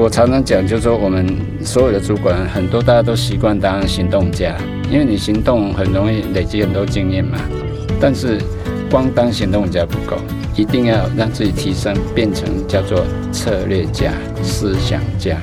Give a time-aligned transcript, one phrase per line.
[0.00, 1.26] 我常常讲，就是说我们
[1.62, 4.56] 所有的主管，很多大家都习惯当行动家，
[4.90, 7.38] 因为你行动很容易累积很多经验嘛。
[8.00, 8.38] 但是
[8.90, 10.16] 光当行动家不够，
[10.56, 14.10] 一定要让自己提升，变成叫做策略家、
[14.42, 15.36] 思想家。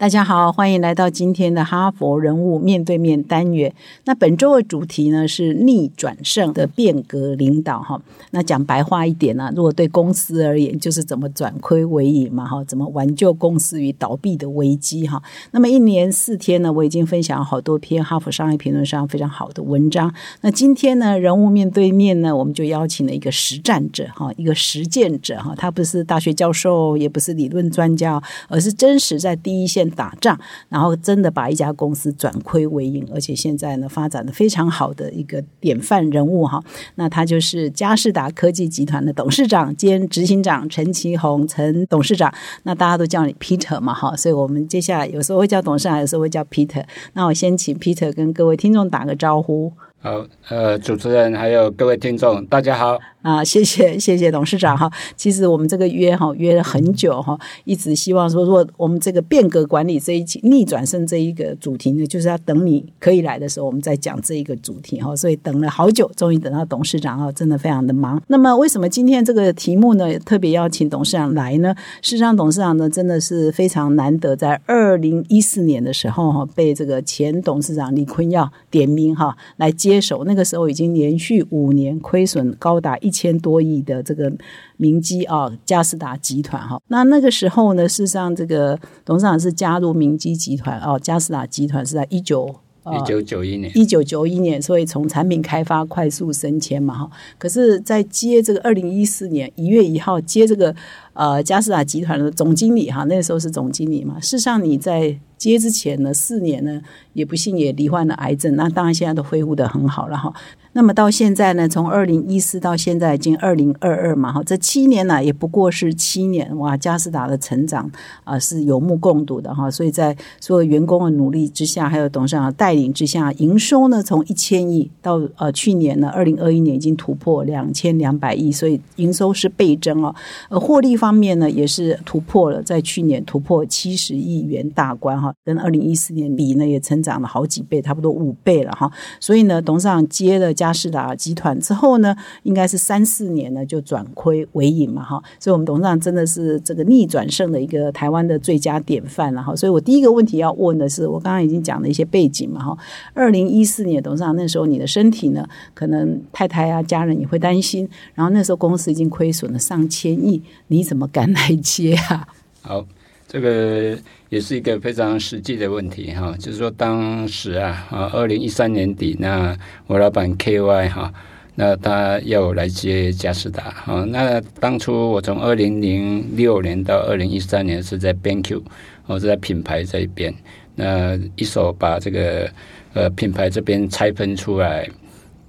[0.00, 3.74] 大家好，欢迎来到今天的哈佛人物面对面单元。
[4.04, 8.00] 那本周的主题呢是逆转胜的变革领导哈。
[8.30, 15.20] 那讲白话一点呢，如果对公司而言，就是怎么转亏为盈嘛哈，怎么挽救公司于倒闭的危机哈。
[15.50, 20.14] 那么一年四天呢，我已经分享了好多篇哈佛商业评论上非常好的文章。
[20.42, 29.87] 那今天呢，人物面对面呢，我们就邀请了一个实战者哈，一个实践者哈，他不是大学教授，也不是理论专家，而是真实在第一线。
[29.90, 30.38] 打仗，
[30.68, 36.62] 然后真的把一家公司转亏为盈，而且现在呢发展的非常好的一个典范人物哈。
[36.96, 42.32] 那他就是嘉士达科技集团的董事长兼执行长陈其宏陈董事长。
[42.64, 46.84] 那大家都叫你 Peter 嘛哈，所以我们接下来有时候会叫董事长，有时候会叫 Peter。
[47.12, 49.72] 那我先请 Peter 跟各位听众打个招呼。
[50.00, 52.96] 好，呃，主持人还有各位听众，大家好。
[53.22, 54.90] 啊，谢谢谢谢董事长哈。
[55.16, 65.14] 其实我们这个约哈约了很久哈，一直希望说，如果我们这个变革管理这一期逆转胜这一个主题呢，就是要等你可以来的时候，我们再讲这一个主题哈。
[65.16, 68.22] 所以等了好久，终于等到董事长哈，真的非常的忙。
[68.28, 71.74] 那么为什么今天这个题目呢，特别邀请董事长来呢？
[72.00, 84.32] 事实上，董事长呢真的是非常难得，在二零一四年的时候哈，被这个前董事长李坤耀点名哈来接手，那个时候已经连续五年亏损高达一千多亿的这个
[84.76, 92.54] 明基啊，加斯达集团哈，那那个时候呢，事实上这个董事长是加入明基集团哦，加斯达集团是在一九
[92.90, 100.74] 一九九一年，一九九一年，所以从产品开发快速升迁嘛哈，可是，在接这个二零一四年一月一号接这个
[101.18, 106.80] 呃嘉士达集团的总经理哈，那时候是总经理嘛，事实上你在接之前呢，四年呢
[107.12, 110.32] 也不幸也罹患了癌症，那当然现在都恢复的很好了哈。
[110.74, 117.90] 那么到现在呢，从二零一四到现在已经二零二二嘛，哈，这七年呢也不过是七年哇，嘉士达的成长
[118.22, 130.14] 啊是有目共睹的哈，所以在所有员工的努力之下，还有董事长带领之下，营收呢从一千亿到呃去年呢二零二一年已经突破两千两百亿，所以营收是倍增哦，
[130.48, 140.68] 呃获利方方面呢也是突破了，在去年突破七十亿元大关哈，跟二零一四年比呢也成长了好几倍，差不多五倍了哈，所以呢董事长接了嘉。
[140.68, 149.56] 嘉士达集团之后呢，应该是三四年呢就转亏为盈嘛，哈，所以我们董事长真的是这个逆转胜的一个台湾的最佳典范了，哈。
[149.56, 152.76] 所以我第一个问题要问的是，我刚刚已经讲了一些背景嘛，哈。
[153.14, 162.26] 二零一四年董事长那时候你的身体呢，可能太太啊家人也会担心，然后那时候公司已经亏损了上千亿，你怎么怎么敢来接啊？
[162.62, 162.84] 好，
[163.28, 163.96] 这个。
[164.30, 171.10] 也是一个非常实际的问题哈，就是说当时啊啊，二零一三年底，那我老板 K Y 哈，
[171.54, 178.60] 那他要我来接嘉士达哈，那当初我从二零零六年到二零一三年是在 BenQ，
[179.06, 180.34] 我是在品牌这一边，
[180.74, 182.50] 那一手把这个
[182.92, 184.86] 呃品牌这边拆分出来，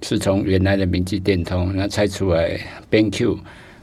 [0.00, 2.58] 是从原来的明基电通那拆出来
[2.90, 3.36] BenQ。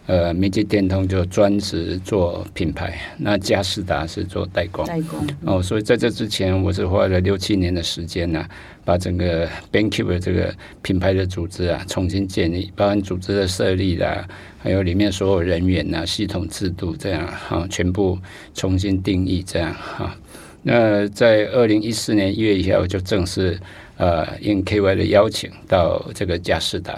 [0.07, 4.85] 呃，明基电通就专职做品牌，那嘉士达是做代工。
[4.85, 8.45] 代工哦，所以在这之前，我是花了六七年的时间呢，
[8.85, 14.25] 把整个 bank 的这个品牌的组织啊重新建立，包含组织的设立啦，
[14.57, 18.17] 还有里面所有人员呐、系统制度这样哈，全部
[18.53, 20.15] 重新定义这样哈。
[20.63, 23.59] 那在二零一四年一月一号就正式
[23.97, 26.97] 呃应 KY 的邀请到这个嘉士达。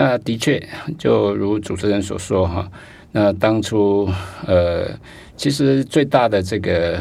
[0.00, 0.64] 那的确，
[0.96, 2.70] 就如主持人所说哈，
[3.10, 4.08] 那当初
[4.46, 4.86] 呃，
[5.36, 7.00] 其实最大的这个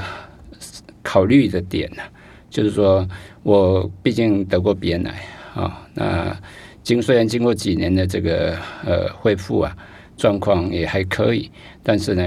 [1.04, 2.02] 考虑的点呢，
[2.50, 3.08] 就是说
[3.44, 5.14] 我毕竟得过鼻癌
[5.54, 6.36] 啊，那
[6.82, 9.78] 经虽然经过几年的这个呃恢复啊，
[10.18, 11.52] 状况也还可以，
[11.84, 12.24] 但是呢，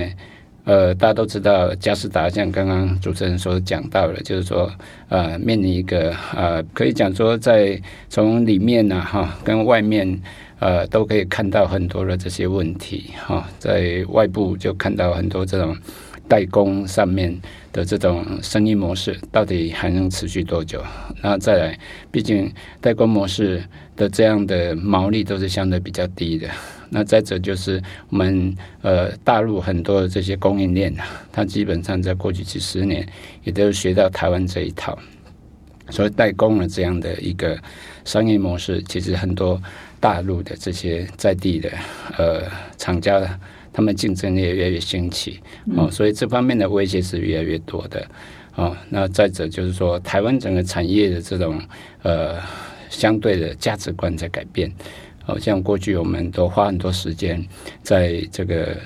[0.67, 4.71] 呃，大家都知道加斯达像刚刚主持人所讲到的，就是说
[5.09, 7.77] 呃，面临一个呃，可以讲说在
[8.09, 10.23] 从里面呢哈，跟外面。
[10.61, 15.77] 呃，都可以看到很多的这些问题哈，在外部就看到很多这种
[16.29, 17.35] 代工上面
[17.73, 20.81] 的这种生意模式，到底还能持续多久？
[21.23, 21.79] 那再来，
[22.11, 23.63] 毕竟代工模式
[23.97, 26.47] 的这样的毛利都是相对比较低的。
[26.91, 30.93] 那再者就是我们呃大陆很多的这些供应链
[31.33, 33.07] 它基本上在过去几十年
[33.45, 34.99] 也都学到台湾这一套。
[35.89, 37.59] 所以代工的这样的一个
[38.05, 39.61] 商业模式，其实很多
[40.01, 41.71] 大陆的这些在地的
[42.17, 42.43] 呃
[42.79, 43.39] 厂家，
[43.73, 45.39] 他们竞争力也越来越兴起
[45.77, 48.05] 哦，所以这方面的威胁是越来越多的
[48.55, 48.77] 哦。
[48.89, 51.61] 那再者就是说，台湾整个产业的这种
[52.03, 52.37] 呃
[52.89, 54.73] 相对的价值观在改变。
[55.27, 57.47] 哦，像过去我们都花很多时间
[57.83, 58.77] 在这个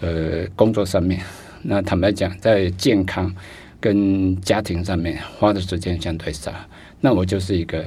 [0.00, 1.20] 呃工作上面，
[1.60, 3.32] 那坦白讲，在健康
[3.78, 6.50] 跟家庭上面花的时间相对少。
[7.04, 7.82] 那我就是一个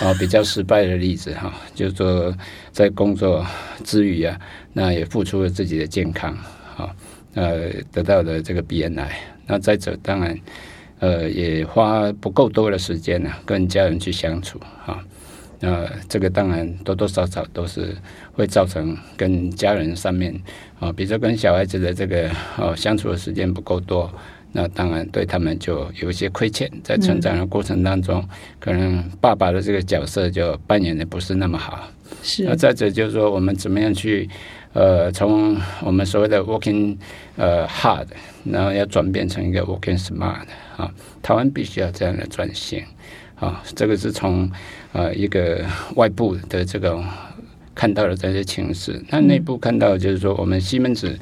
[0.00, 2.32] 啊比较失败的例子哈，就是说
[2.70, 3.44] 在工作
[3.82, 4.40] 之余啊，
[4.72, 6.32] 那也付出了自己的健康
[6.76, 6.88] 啊，
[7.34, 9.10] 呃得到的这个 BNI。
[9.46, 10.38] 那再者，当然
[11.00, 15.04] 呃也花不够多的时间呢，跟家人去相处啊。
[15.58, 17.94] 那这个当然多多少少都是
[18.32, 20.32] 会造成跟家人上面
[20.78, 24.10] 啊，比如说跟小孩子的这个哦相处的时间不够多，
[24.52, 28.26] 那当然对他们就有一些亏欠，在成长的过程当中，
[28.58, 31.88] 可能爸爸的这个角色就扮演的不是那么好。
[32.22, 32.44] 是。
[32.44, 34.28] 那再者就是说，我们怎么样去
[34.72, 36.96] 呃，从我们所谓的 working
[37.36, 38.06] 呃 hard，
[38.44, 40.44] 然后要转变成一个 working smart
[40.76, 40.92] 啊，
[41.22, 42.82] 台湾必须要这样的转型。
[43.36, 44.50] 啊，这个是从
[44.92, 45.64] 呃一个
[45.94, 47.02] 外部的这个
[47.74, 51.18] 看到了这些情势，那内部看到就是说，我们西门子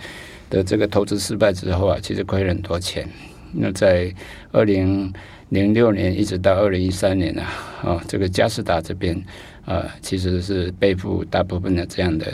[0.50, 3.08] 的这个投资失败之后啊，其实亏了很多钱。
[3.52, 4.12] 那在
[4.52, 5.12] 二零
[5.48, 7.44] 零六年一直到二零一三年啊，
[7.82, 9.18] 啊，这个嘉士达这边
[9.64, 12.26] 啊，其实是背负大部分的这样的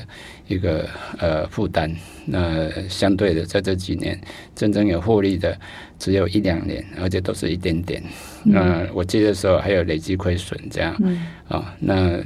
[0.48, 0.88] 一个
[1.18, 1.88] 呃负担。
[2.26, 4.20] 那相对的，在这几年
[4.56, 5.56] 真正有获利的
[5.98, 8.02] 只有一两年，而且都是一点点。
[8.42, 10.96] 那我记得时候还有累积亏损这样
[11.46, 11.72] 啊。
[11.78, 12.18] 那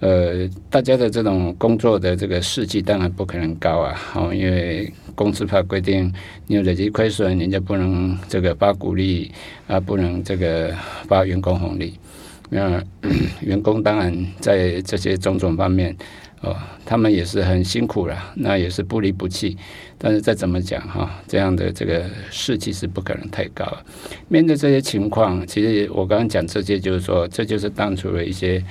[0.00, 3.94] 呃，大家的这种工作的这个士气当然不可能高啊。
[4.14, 6.12] 哦，因为公司法规定，
[6.46, 9.30] 你有累积亏损，人家不能这个发股利
[9.66, 10.74] 啊，不能这个
[11.06, 11.94] 发员工红利。
[12.48, 12.82] 那
[13.40, 15.96] 员工当然在这些种种方面。
[16.42, 16.56] 哦，
[16.86, 19.54] 他们也是很辛苦了，那也是不离不弃。
[19.98, 23.70] 但是再怎么讲哈，这样的这个士气是不可能太高。
[24.28, 28.64] 面对这些情况，其实我刚刚讲这些，就是说，这就是当初的一些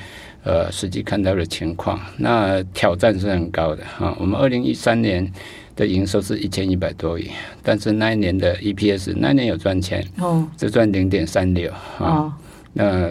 [0.43, 1.99] 呃实际看到的情况。
[2.17, 4.15] 那挑战是很高的哈。
[4.19, 5.31] 我们二零一三年
[5.75, 7.29] 的营收是一千一百多亿，
[7.63, 12.33] 但是那一年的 EPS 那年有赚钱哦，只赚零点三六啊。
[12.73, 13.09] 那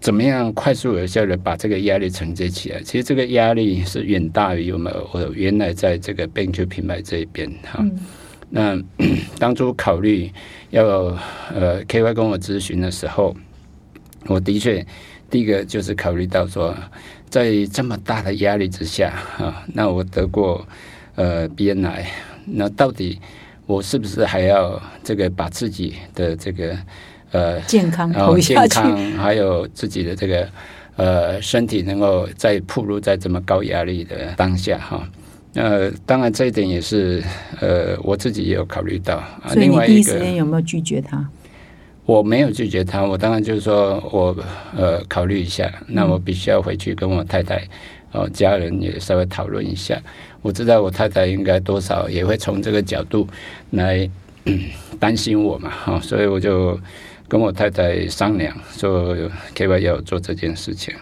[0.00, 2.82] 怎么样快速有效的把这个压力承接起来？
[2.82, 7.84] 其实这个压力是远大于我们我原来在这个 BenQ 品牌这一边哈。
[8.50, 8.78] 那
[9.40, 10.30] 当初考虑
[10.70, 10.84] 要
[11.54, 13.34] 呃 KY 跟我咨询的时候，
[14.26, 14.86] 我的确
[15.34, 16.72] 第一个就是考虑到说，
[17.28, 20.64] 在这么大的压力之下哈，那我得过
[21.16, 22.06] 呃鼻咽癌
[22.46, 23.18] 那到底
[23.66, 26.78] 我是不是还要这个把自己的这个
[27.32, 30.48] 呃，健康，然后健康，还有自己的这个
[30.94, 35.04] 呃身体，能够再暴露在这么高压力的当下哈。
[35.54, 37.20] 呃，当然这一点也是
[37.60, 39.20] 呃我自己也有考虑到。
[39.48, 41.28] 所以你第一时间有没有拒绝他？
[42.06, 44.36] 我没有拒绝他，我当然就是说我
[44.76, 47.66] 呃考虑一下，那我必须要回去跟我太太
[48.12, 50.00] 哦家人也稍微讨论一下。
[50.42, 53.26] 我知道我太太应该多少也会从这个角度
[53.70, 54.08] 来
[55.00, 56.78] 担心我嘛哈，所以我就。
[57.26, 59.16] 跟我太太商量说
[59.54, 60.94] ，K Y 要做这件事情。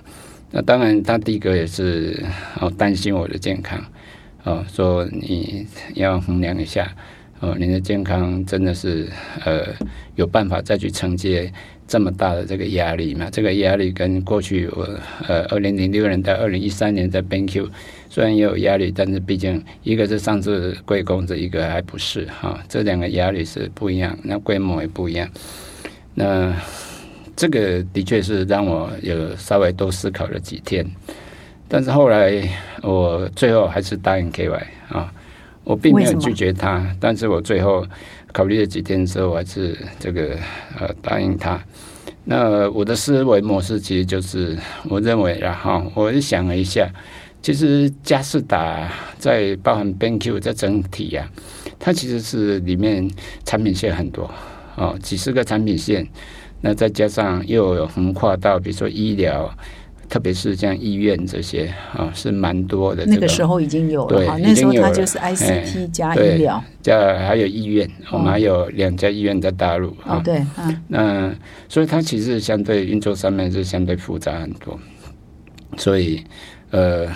[0.52, 2.25] 那当然，他第一个也是
[2.61, 3.85] 哦担心我的健康
[4.44, 6.94] 哦，说你要衡量一下
[7.42, 9.08] 哦，您的健康真的是
[9.44, 9.66] 呃
[10.14, 11.52] 有办法再去承接
[11.88, 13.28] 这么大的这个压力嘛？
[13.32, 14.88] 这个压力跟过去我
[15.26, 17.68] 呃二零零六年到二零一三年在 BenQ
[18.08, 25.28] 虽然也有压力，但是毕竟一个是上次贵公子，一个还不是哈，这两个压力是不一样，那规模也不一样。
[26.14, 26.54] 那
[27.34, 30.87] 这个的确是让我有稍微多思考了几天，
[31.66, 32.49] 但是后来
[32.82, 35.12] 我最后还是答应 KY 啊，
[35.64, 37.87] 我并没有拒绝他，但是我最后
[38.33, 40.37] 考虑了几天之后，还是这个
[40.78, 41.61] 呃答应他。
[42.25, 44.57] 那我的思维模式其实就是，
[44.88, 46.88] 我认为，然后我就想了一下，
[47.40, 48.88] 其实嘉士达
[49.19, 51.28] 在包含 BenQ 在整体呀，
[51.78, 53.11] 它其实是里面
[53.45, 54.31] 产品线很多。
[54.76, 56.07] 哦，几十个产品线，
[56.61, 59.52] 那再加上又有横跨到，比如说医疗，
[60.12, 63.07] 特别是像医院这些啊，是蛮多的。
[63.07, 69.97] 那个时候已经有了，那时候它就是 ICT 加医疗，加还有医院，我们还有两家医院在大陆。
[70.04, 71.35] 哦，对，嗯，那
[71.66, 74.78] 所以它其实相对运作上面是相对复杂很多。
[75.78, 76.23] 所以，
[76.73, 77.09] 呃，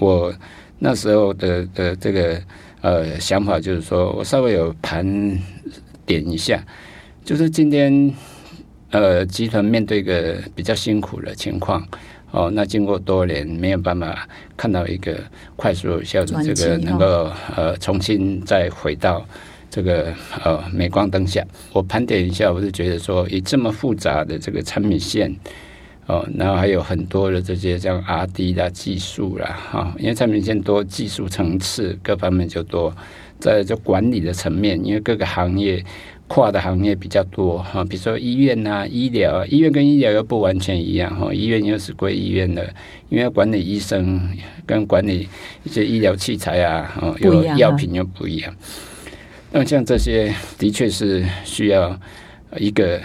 [0.00, 0.34] 我
[0.80, 2.42] 那时候的的这个
[2.80, 5.06] 呃想法就是说，我稍微有盘
[6.04, 6.60] 点一下。
[7.24, 8.12] 就是今天
[8.90, 11.86] 呃集团面对一个比较辛苦的情况。
[12.30, 15.18] 哦，那经过多年没有办法看到一个
[15.56, 19.26] 快速有效的这个能够呃重新再回到
[19.70, 20.12] 这个
[20.44, 21.44] 呃镁光灯下。
[21.72, 25.34] 我盘点一下，我就觉得说以这么复杂的这个产品线。
[26.06, 32.92] 哦，然后还有很多的这些像 R D 的技术啦，哈，因为产品线多，技术层次各方面就多，
[33.38, 35.84] 在这管理的层面，因为各个行业
[36.32, 42.72] 跨的行业比较多哈，比如说医院呐、医疗，医院跟医疗又不完全一样哈，医院又是归医院的，
[43.08, 44.30] 因为管理医生
[44.64, 45.28] 跟管理
[45.64, 48.54] 一些医疗器材啊，哦，有药品又不一样。
[49.50, 51.98] 那像这些，的确是需要
[52.58, 53.00] 一个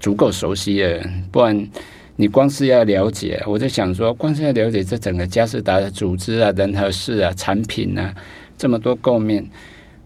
[0.00, 1.68] 足够熟悉的人，不然。
[2.16, 8.14] 你光是要了解，我在想说，光是要了解这整个嘉士达的组织啊、人和事啊、产品啊，
[8.56, 9.44] 这么多构面，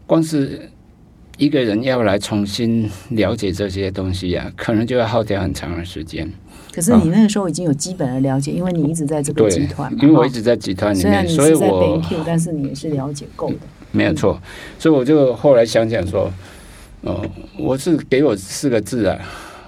[0.06, 0.70] 光是
[1.38, 6.30] 一个人要来重新了解这些东西啊，可能就要耗掉很长的时间。
[6.72, 9.98] 可是你那个时候已经有基本的了解，因为你一直在这个集团嘛。
[10.02, 13.56] 因为我一直在集团里面，所以我但是你也是了解够的。
[13.92, 14.38] 没有错，
[14.78, 16.30] 所以我就后来想想说，
[17.02, 17.24] 哦，
[17.58, 19.18] 我是给我四个字啊，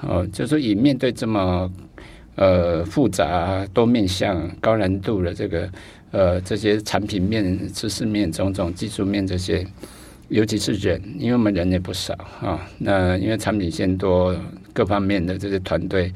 [0.03, 1.71] 哦，就是以面对这么。
[2.37, 5.69] 呃，复杂多面向、高难度的这个
[6.11, 9.67] 呃，这些产品面、知识面、种种技术面这些，
[10.31, 12.67] 尤其是人，因为我们人也不少啊。
[12.79, 14.35] 那因为产品线多，
[14.73, 16.11] 各方面的这些团队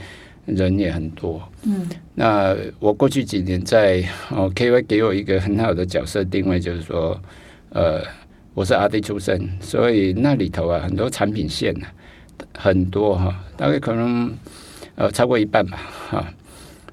[0.47, 1.43] 人也很多。
[1.65, 1.87] 嗯。
[2.15, 7.21] 那我过去几年在哦，K Y 给我一个很好的角色定位，就是说，
[7.69, 8.03] 呃，
[8.55, 11.87] 我是 R D 出身，所以那里头啊，很多产品线呢，
[12.57, 14.33] 很多哈，大概可能。
[14.97, 15.77] 呃，超过一半吧，
[16.09, 16.33] 哈，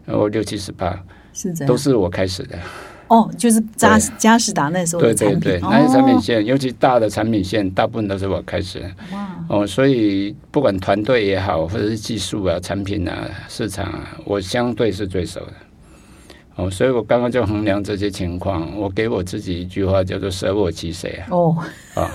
[0.08, 1.00] 然后六七十八，
[1.34, 2.58] 是这样，都是我开始的。
[3.12, 8.82] 哦，就是嘉嘉士达那时候的产品，对对对，那些产品线，尤其大的产品线，大部分都是我开始。
[9.12, 15.54] 哇，哦，所以不管团队也好，或者是技术啊、产品啊、市场啊，我相对是最熟的。
[16.56, 21.28] 哦，所以我刚刚就衡量这些情况，我给我自己一句话叫做“舍我其谁”啊。
[21.32, 21.58] 哦，
[21.96, 22.10] 啊，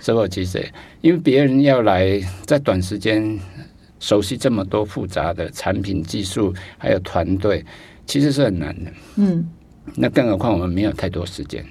[0.00, 0.72] 舍我其谁？
[1.00, 3.38] 因为别人要来在短时间。
[4.02, 7.62] 熟悉这么多复杂的产品技术，还有团队，
[8.06, 8.90] 其实是很难的。
[9.16, 9.46] 嗯，
[9.96, 11.64] 那更何况我们没有太多时间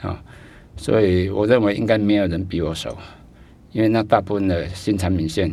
[0.00, 0.22] 啊，
[0.76, 2.96] 所以我认为应该没有人比我熟，
[3.72, 5.50] 因为那大部分的新产品线，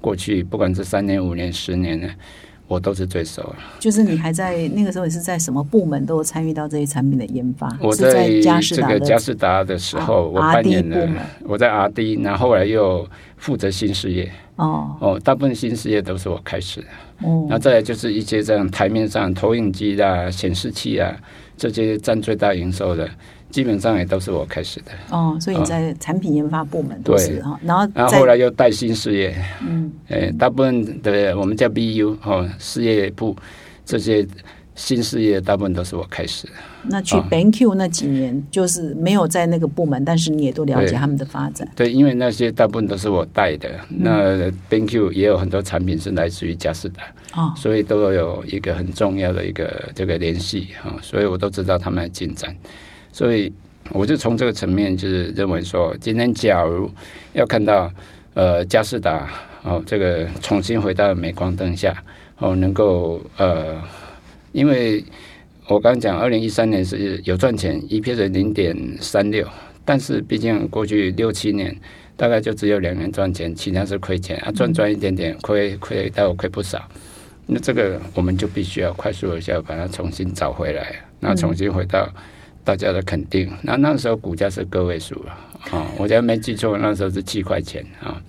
[0.00, 2.08] 过去不管是三年、五年、十年呢。
[2.70, 3.52] 我都是最熟。
[3.80, 7.68] 就是你还在那个时候，你是在什么部门都参与到这些产品的研发？
[7.80, 11.08] 我在这个嘉士达的时候，我扮演了
[11.42, 13.04] 我在 R D，然后后来又
[13.38, 14.30] 负责新事业。
[14.54, 16.86] 哦哦，大部分新事业都是我开始的。
[17.22, 21.12] 哦，那再来就是一些这样台面上投影机啊、显示器啊
[21.68, 23.08] 这些占最大营收的。
[23.50, 24.92] 基本上也都是我开始的。
[25.10, 33.34] 哦，所以你在产品研发部门都是哈，然后然后后来又带新事业，嗯，诶，大部分的我们叫 BU 哦，事业部
[33.84, 34.24] 这些
[34.80, 36.48] 新事业大部分都是我开始。
[36.84, 41.68] 那去 BenQ 那几年，就是没有在那个部门，但是你也都了解他们的发展。
[41.76, 43.68] 对，因为那些大部分都是我带的。
[43.90, 47.02] 那 BenQ 也有很多产品是来自于嘉士达，
[47.34, 52.56] 哦，所以都有一个很重要的一个这个联系哈，所以我都知道他们的进展。
[53.12, 53.52] 所以，
[53.90, 56.90] 我就从这个层面，就是认为说，今天假如
[57.34, 57.92] 要看到
[58.32, 59.28] 呃嘉士达
[59.62, 61.94] 哦，这个重新回到镁光灯下
[62.38, 63.76] 哦，能够呃，
[64.52, 65.04] 因为
[65.68, 69.46] 我刚讲，二零一三年是有赚钱，EPS 零点三六，
[69.84, 71.74] 但是毕竟过去六七年
[72.16, 76.82] 大概就只有两年赚钱，其他是亏钱啊，赚赚一点点，亏亏到亏不少。
[77.46, 82.08] 那这个我们就必须要快速一下把它重新找回来，那重新回到。
[82.62, 85.32] 大家的肯定，那那时候股价是个位数了
[85.70, 88.20] 啊，我觉得没记错，那时候是七块钱啊。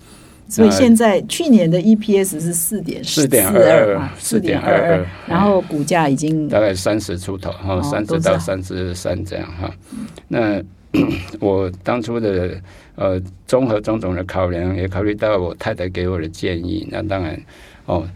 [0.52, 9.74] 所以现在去年的 EPS 是四点四点二二，四点二二，然后股价已经大概三十出头哈，三十到三十三这样哈。
[10.28, 10.62] 那
[11.40, 12.60] 我当初的
[12.96, 17.40] 呃综合种种的考量，也考虑到我太太给我的建议，那当然
[17.86, 18.06] 哦。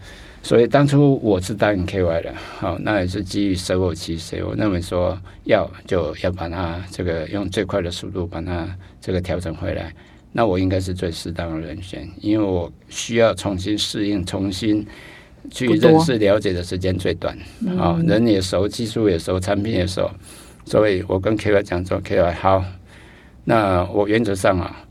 [0.43, 8.65] 所以当初我是答应 KY 的，好，那也是基于舍我其谁，我认为说要就要把它这个用最快的速度把它
[9.01, 9.91] 这个调整回来，
[10.31, 14.85] 那我应该是最适当的人选，因为我需要重新适应、重新
[15.49, 17.37] 去认识、了解的时间最短，
[17.77, 20.09] 啊，人也熟，技术也熟，产品也熟，
[20.65, 22.63] 所以我跟 KY 讲说，KY 好，
[23.45, 24.85] 那我原则上啊，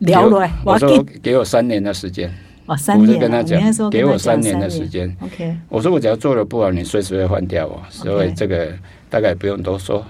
[0.00, 2.32] 聊了，我说给我三年的时间。
[2.66, 5.12] 哦，三年，我就跟他讲，给我三年的时间。
[5.20, 8.72] OK，我说我只要做的不好，你随时会换掉我，所以这个
[9.10, 10.06] 大概不用多说。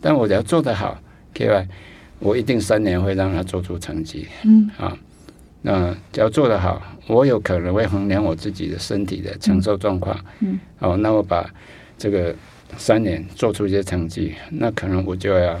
[0.00, 0.96] 但我只要做得好
[1.34, 1.68] ，K Y，
[2.18, 4.26] 我一定三年会让他做出成绩。
[4.44, 4.96] 嗯，啊，
[5.62, 10.18] 那只要做得好，我有可能会衡量我自己的身体的承受状况。
[10.40, 11.48] 嗯，哦，那我把
[11.98, 12.34] 这个
[12.76, 15.58] 三年做出一些成绩，那可能我就要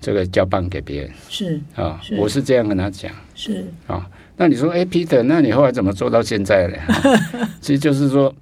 [0.00, 6.76] 这个交棒给别人是啊、是我是这样跟他讲是，啊、那你说，哎，Peter，那你后来怎么做到现在呢？
[6.86, 8.32] 啊 其实就是说，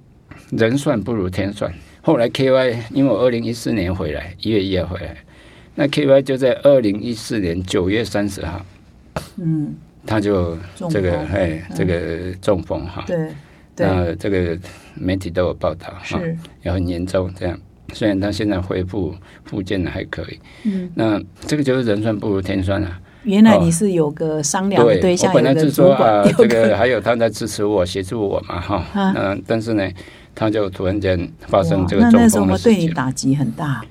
[0.51, 1.73] 人算不如天算。
[2.01, 5.17] 后来 KY，因为我二零一四年回来，一月一号回来，
[5.75, 8.65] 那 KY 就在二零一四年九月三十号，
[9.37, 9.73] 嗯，
[10.05, 13.03] 他就中这个风哎，嗯这个中风哈。
[13.05, 13.17] 对
[13.75, 14.57] 对那这个
[14.95, 17.59] 媒体都有报道哈，是，也很严重这样。
[17.93, 19.13] 虽然他现在恢复
[19.43, 22.99] 复健的还可以，嗯，那这个就是人算不如天算啊。
[23.23, 28.75] 原来你是有个商量的对，对象，我本来有个说啊，，管这个个还有他在支持我、协助我嘛，哈。
[28.93, 29.87] 啊那但是呢，
[30.33, 32.79] 他就突然间发生这个中风的事情。
[32.79, 33.83] 对你打击很大，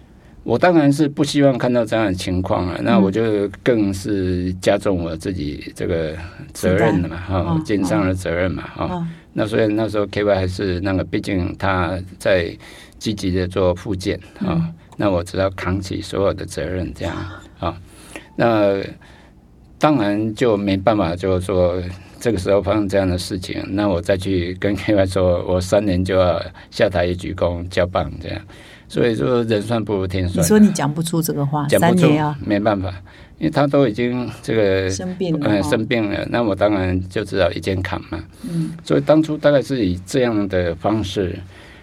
[0.45, 6.15] 我当然是不希望看到这样的情况啊，嗯那我就更是加重我自己这个
[6.53, 8.85] 责任了嘛，哈嗯，肩上的责任嘛，哈。
[8.85, 12.57] 啊，那所以那时候 K Y 还是那个，毕竟他在
[12.99, 17.17] 积极的做复健啊、嗯那我只要扛起所有的责任，这样
[17.59, 17.77] 啊。
[18.37, 18.81] 那
[19.77, 21.83] 当然就没办法，就是说
[22.21, 28.41] 这个时候发生这样的事情，那我再去跟 K Y 说，我三年就要下台一鞠躬交棒这样。
[28.95, 32.89] 所以说人算不如天算啊，你说你讲不出这个话，讲不出三年啊，，没办法，
[33.39, 35.63] 因为他都已经这个生病了呃，哦。
[35.65, 38.23] 生病了，那我当然就知道一肩扛嘛。
[38.49, 41.37] 嗯，所以当初大概是以这样的方式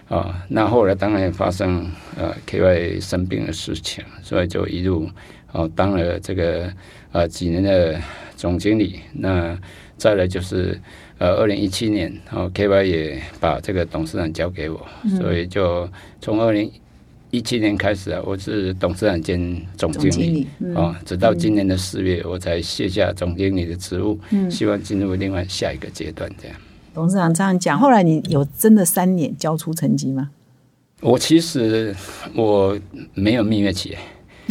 [0.07, 1.85] 啊，那后来当然也发生
[2.17, 5.09] 呃 KY 生病的事情，所以就一路
[5.51, 6.71] 哦当了这个
[7.11, 7.99] 呃几年的
[8.37, 9.59] 总经理，那
[9.97, 10.79] 再来就是
[11.17, 15.11] 呃二零一七年然后 KY 也把这个董事长交给我，嗯。
[15.17, 15.89] 所以就
[16.21, 16.71] 从二零
[17.31, 19.39] 一七年开始啊，我是董事长兼
[19.77, 20.47] 总总经理。
[20.75, 24.51] 啊，直到今年的四月，我才卸下总经理的职务，嗯。
[24.51, 26.29] 希望进入另外下一个阶段。
[26.41, 26.57] 这样，
[26.93, 30.29] 董事长这样讲，后来你有真的三年交出成绩吗？
[30.99, 31.95] 我其实
[32.35, 32.77] 我
[33.13, 33.95] 没有蜜月期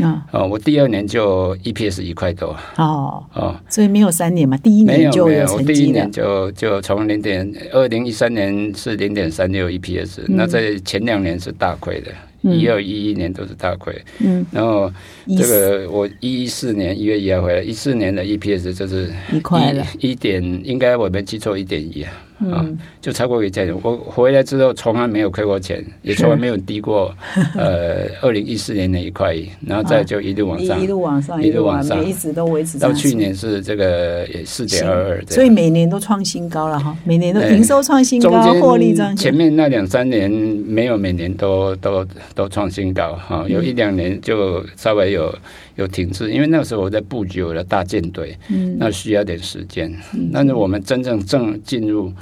[0.00, 2.56] 啊，哦，我第二年就 EPS 一块多。
[2.78, 14.90] 哦，哦，所以没有三年嘛，第一年就有没有，我成绩了第一年，就就从零点二零一三年是零点三六 EPS，、那在前两年是大亏的，嗯一二一一年都是大亏，嗯，然后
[15.38, 22.12] 这个我一四年一月一号回来，一四年的 EPS 就是一块了，一一点，应该我没记错一点一啊，
[22.50, 23.74] 啊嗯，就超过一价钱。
[23.82, 27.14] 我回来之后从来没有亏过钱，也从来没有低过
[27.54, 31.98] 呃二零一四年那一块，然后再就一路往上一一，路往上，一路往上。
[31.98, 33.10] 每一直都维持到去。
[33.20, 45.34] 年是这个也四点二二，所以每年都创新高了哈，每年都营收创新高，获利创间前面那两三年没有每年都都都创新高哈，有一两年就稍微有
[45.80, 48.76] 有停滞，因为那时候我在布局我的大舰队，嗯。
[48.78, 49.92] 那需要点时间。
[50.32, 52.12] 但是我们真正正进入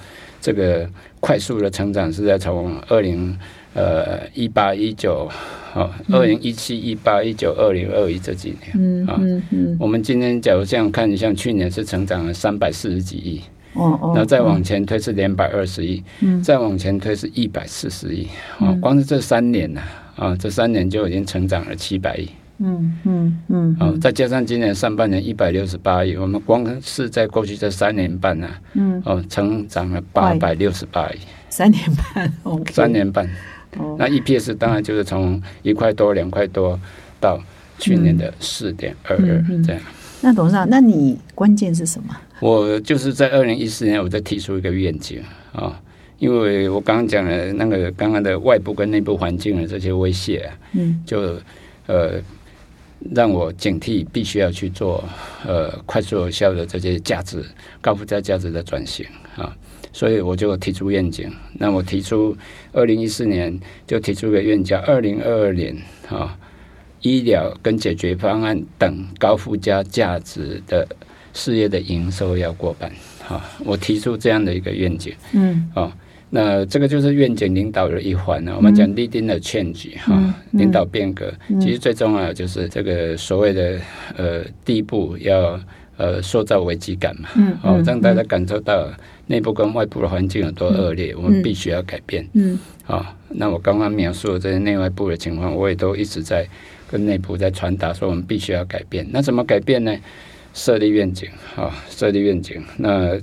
[0.41, 0.89] 这个
[1.21, 3.37] 快速的成长，是在从二零
[3.75, 5.29] 呃一八一九，
[5.75, 8.73] 哦，二零一七一八一九二零二一这几年。
[8.75, 13.41] 嗯啊嗯嗯，我们今天假如这样看，像去年是成长了三百四十几亿，
[13.75, 16.43] 哦哦，然后再往前推是两百二十亿，嗯。
[16.43, 18.25] 再往前推是一百四十亿，
[18.59, 18.81] 啊，嗯。
[18.81, 19.81] 光是这三年呢，
[20.17, 31.19] 啊，这三年就已经成长了七百亿，嗯嗯嗯哦，再加上今年上半年一百六十八亿，我们光是在过去这三年半呢，嗯，哦，成长了八百六十八亿，
[31.49, 33.25] 三年半， OK，三年半，
[33.77, 33.97] 哦。
[33.99, 36.79] 那 EPS 当然就是从一块多、两块多
[37.21, 37.41] 到
[37.79, 39.81] 去年的四点二二这样。
[40.21, 42.17] 那董事长，那你关键是什么？
[42.41, 45.81] 我就是在二零一四年，我在提出一个愿景啊，
[46.19, 51.01] 因为我刚刚讲了那个刚刚的外部跟内部环境的这些威胁啊，嗯。
[51.07, 51.41] 就
[51.87, 52.21] 呃
[53.15, 55.03] 让我警惕，必须要去做
[55.47, 57.45] 呃快速有效的这些价值
[57.81, 59.07] 高附加价值的转型
[59.37, 59.57] 啊，
[59.93, 61.33] 所以我就提出愿景。
[61.55, 62.37] 那我提出
[62.73, 65.77] 二零一四年就提出个愿景，二零二二年
[66.09, 66.37] 啊，
[67.03, 70.87] 医疗跟解决方案等高附加价值的
[71.33, 72.91] 事业的营收要过半。
[73.29, 75.15] 啊，我提出这样的一个愿景。
[75.33, 75.93] 嗯哦，
[76.31, 78.53] 那这个就是愿景领导的一环呢。
[78.57, 83.79] 我们讲 leading the change 哈、领导变革，嗯其实最重要的就是这个所谓的
[84.17, 85.59] 呃第一步要
[85.97, 88.89] 呃塑造危机感嘛，嗯哦嗯，让大家感受到
[89.27, 92.27] 内部跟外部的环境有多恶劣，我们必须要改变。
[92.35, 96.47] 嗯啊、那我刚刚描述的这些内外部的情况，我也都一直在
[96.91, 99.07] 跟内部在传达，说我们必须要改变。
[99.11, 99.95] 那怎么改变呢？
[100.55, 102.61] 设立愿景啊、设立愿景。
[102.79, 103.17] 那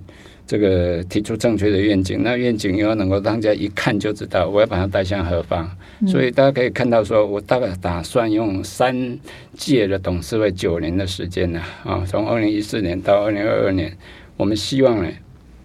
[0.47, 5.69] 这个提出正确的愿景，那愿景又要能够让大家一看就知道我要把它带向何方。
[6.07, 9.17] 所以大家可以看到说，我大概打算用三
[9.55, 13.97] 届的董事会九年的时间呢，啊，从二零一四年到二零二二年，
[14.37, 15.09] 我们希望呢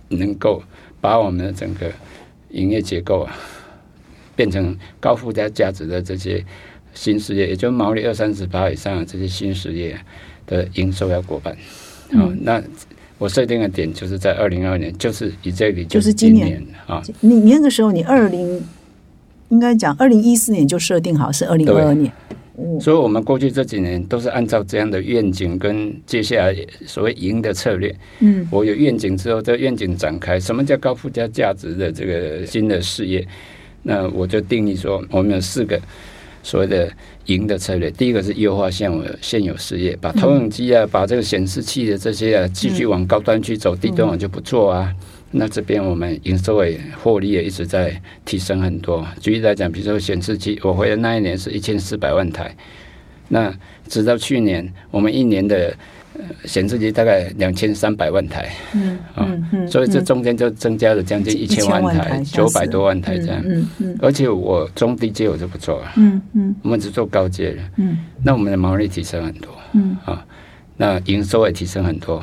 [0.08, 0.62] 能够
[1.00, 1.90] 把我们的整个
[2.50, 3.36] 营业结构啊，
[4.34, 6.42] 变成高附加价值的这些
[6.94, 9.98] 新事业，也就毛利二三十八以上的这些新事业
[10.46, 11.52] 的营收要过半。
[12.12, 12.62] 啊、那
[13.20, 18.60] 我设定的点就是在二零二二年，就是以这里就是今今年啊，你你那个时候你二零
[19.50, 22.10] 应该讲二零一四年就设定好是二零二二年，
[22.80, 26.56] 所以我们过去这几年都是按照这样的愿景跟接下来
[26.86, 27.94] 所谓赢的策略。
[28.20, 33.26] 嗯，我有愿景之后，这愿景展开，什么叫高附加价值的这个新的事业？
[33.82, 35.80] 那我就定义说，我们有四个
[36.42, 36.90] 所谓的
[37.26, 37.90] 赢的策略。
[37.90, 44.94] 第一个是优化现有现有事业，把投影机啊，把这个显示器的这些啊，继续往高端去走，低端我就不做啊。
[45.32, 49.06] 那这边我们营收也获利也一直在提升很多。
[49.20, 52.52] 举例来讲，比如说显示器，我回的那一年是一千四百万台，
[53.28, 53.54] 那
[53.86, 55.76] 直到去年，我们一年的呃
[56.44, 63.40] 显示器大概两千三百万台，嗯嗯嗯，所以这中间就增加了将近一千万台，九百多万台这样。
[63.44, 67.58] 嗯嗯而且我中低阶我就不做了，嗯嗯我们只做高阶的。
[67.76, 70.24] 嗯那我们的毛利提升很多，嗯啊，
[70.76, 72.22] 那营收也提升很多。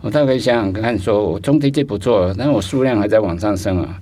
[0.00, 3.98] 我大概想想看，说我中低阶不做了，但是我数量还在往上升啊。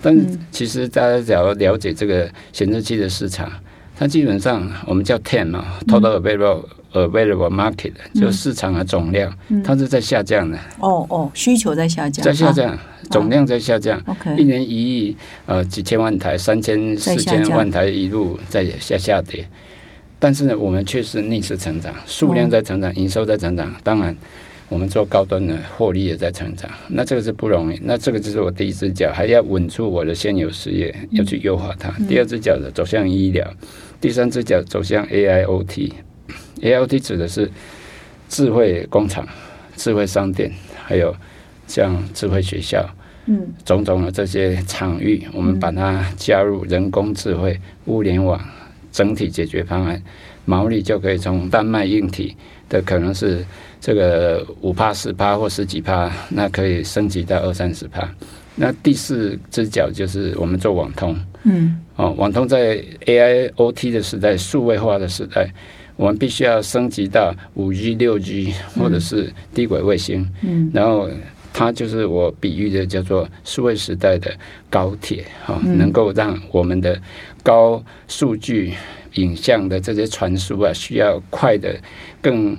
[0.00, 0.16] 但
[0.50, 3.50] 其实大家只要了解这个显示器的市场，
[3.96, 9.32] 它基本上我们叫 ten 嘛，Total Available Available Market，就市场的总量，
[9.64, 12.78] 它是在下降的，哦哦，需求在下降，在下啊降，
[13.10, 14.00] 总量在下降。
[14.06, 19.46] OK 一年一亿呃几千万台，三千四千万台一路在下下跌，
[20.18, 24.16] 但是呢，我们却是逆势成长，数量在成长，营收在成长，当然。
[24.68, 27.78] 我们做高端的获利也在成长，那这个是不容易。
[27.84, 31.90] 那这个就是我第一只脚，还要稳住我的现有事业，要去优化它。
[32.08, 33.46] 第二只脚的走向医疗，
[34.00, 35.92] 第三只脚走向 AIoT。
[36.62, 37.50] AIoT 指的是
[38.28, 39.26] 智慧工厂、
[39.76, 40.50] 智慧商店，
[40.84, 41.14] 还有
[41.66, 42.88] 像智慧学校，
[43.26, 48.40] 嗯种种的这些场域，我们把它加入人工智慧、物联网
[48.90, 50.00] 整体解决方案，
[50.44, 52.36] 毛利就可以从单卖硬体
[52.68, 53.44] 的可能是
[53.80, 58.08] 这个五趴、十趴或十几趴，那可以升级到二三十趴。
[58.54, 65.50] 那第四只脚就是我们做网通嗯哦，网通在 AIoT 的时代、数位化的时代，
[65.96, 70.28] 我们必须要升级到五 G、六 G 或者是低轨卫星。
[70.42, 71.08] 嗯然后
[71.52, 74.34] 它就是我比喻的叫做数位时代的
[74.70, 77.00] 高铁哈、能够让我们的
[77.42, 78.72] 高数据
[79.14, 81.78] 影像的这些传输啊，需要快的
[82.20, 82.56] 更。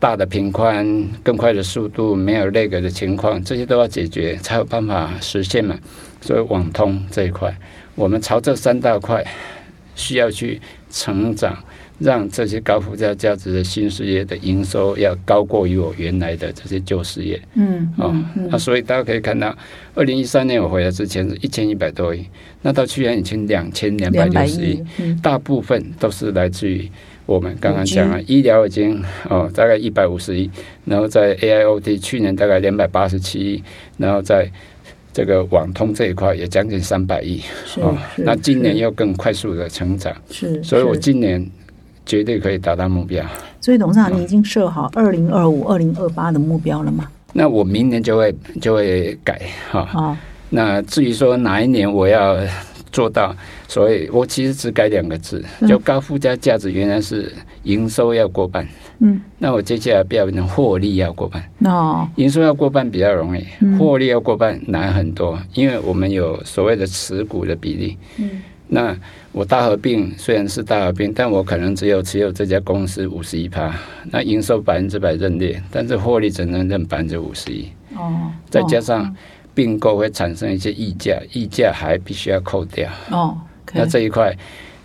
[0.00, 0.86] 大的频宽、
[1.24, 5.76] 更快的速度、没有 lag 的情况，这些都要解决，才有办法实现嘛。
[6.20, 7.52] 所以网通这一块，
[7.96, 9.26] 我们朝这三大块
[9.96, 10.60] 需要去
[10.90, 11.56] 成长，
[11.98, 17.40] 让这些高附加价值的新事业的营收要高过于我原来的这些旧事业。
[17.54, 18.14] 嗯哦，
[18.50, 19.56] 那所以大家可以看到，
[19.94, 22.24] 二零一三年我回来之前是一千一百多亿，
[22.62, 24.70] 那到去年已经两千两百六十亿。
[24.72, 25.20] 亿，，嗯。
[25.22, 26.90] 大部分都是来自于
[27.26, 30.50] 我们刚刚讲了，医疗已经哦大概一百五十亿，
[30.86, 33.62] 然后在 AIoT 去年大概两百八十七亿，
[33.98, 34.50] 然后在
[35.18, 41.44] 这个网通这一块也将近三百亿是哦，那今年是又更快速的成长，是，所以我今年
[42.06, 43.26] 绝对可以达到目标。
[43.60, 47.10] 所以董事长，你已经设好二零二五、二零二八的目标了吗？
[47.32, 49.80] 那我明年就会就会改哈。
[49.92, 52.38] 啊，那至于说哪一年我要
[52.92, 53.34] 做到，
[53.66, 57.32] 所以我其实只改两个字，嗯就高附加价值原来是
[57.68, 58.66] 营收要过半，
[59.00, 61.42] 嗯，那我接下来变成获利要过半。
[61.70, 67.98] 哦营收要过半比较容易，嗯获利要过半难很多，因为我们有所谓的持股的比例。
[68.16, 68.96] 嗯，那
[69.32, 73.74] 我大合并虽然是大合并，但我可能只有持有这家公司五十一趴，
[74.10, 77.68] 那营收百分之百认列，但是获利只能认百分之五十一。
[77.94, 79.14] 哦，再加上
[79.54, 82.88] 并购会产生一些溢价，溢价还必须要扣掉。
[83.10, 83.36] 哦，
[83.74, 84.34] 那这一块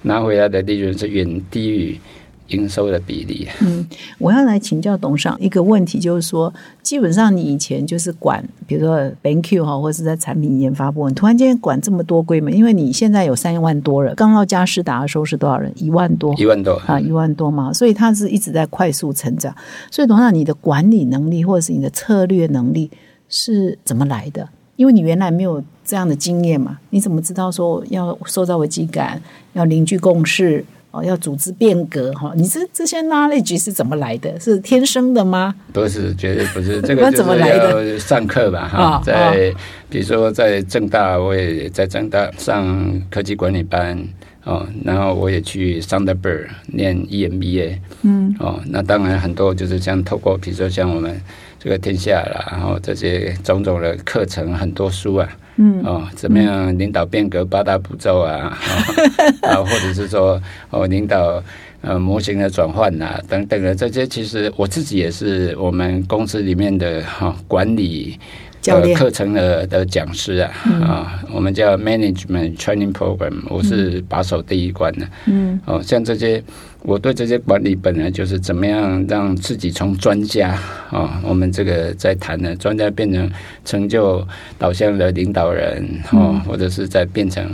[0.02, 1.98] 拿回来的利润是远低于
[2.48, 3.48] 营收的比例。
[3.62, 3.88] 嗯，
[4.20, 15.72] 我要来请教董事长一个问题，就是说，基本上你以前就是管，比如说 BankQ 哈，或者是在产品研发部门，突然间管这么多规模，因为你现在有三万多人，刚到嘉士达的时候是多少人？
[15.76, 19.56] 一万多一万多，啊，一万多嘛，所以它是一直在快速成长。
[19.90, 22.92] 所以董事长，你的管理能力或者是你的策略能力
[23.30, 24.48] 是怎么来的？
[24.76, 29.22] 因为你原来没有这样的经验嘛，你怎么知道说要塑造危机感，
[29.54, 30.66] 要凝聚共识？
[30.94, 34.40] 哦，要组织变革哈，你这这些 knowledge 是怎么来的？
[34.40, 35.54] 是天生的吗？
[35.74, 39.52] 不是绝对不是 这那个，怎么来的要上课吧啊哈，在
[39.90, 43.98] 比如说在正大，我也在正大上科技管理班
[44.44, 51.20] 哦，然后我也去 Thunderbird 念 EMBA，嗯，哦，那当然很多就是像透过，比如说像我们
[51.64, 58.58] 这个天下啦，然后这些种种的课程，很多书啊，嗯，哦，怎么样领导变革八大步骤啊，
[59.44, 61.42] 啊，或者是说哦，领导
[61.80, 68.20] 呃模型的转换呐，等等的这些，其实我自己也是我们公司里面的哈管理。
[68.66, 70.50] 呃，课程的的讲师啊，
[70.82, 75.06] 啊，我们叫 Management Training Program，我是把守第一关的。
[75.26, 76.42] 嗯，哦，像这些，
[76.84, 80.50] 我对这些管理本来就是怎么样让自己从专家
[80.92, 83.32] 啊，我们这个在谈的专家变成
[83.64, 84.26] 成就
[84.60, 87.50] 导向的领导人哦，或者是在变成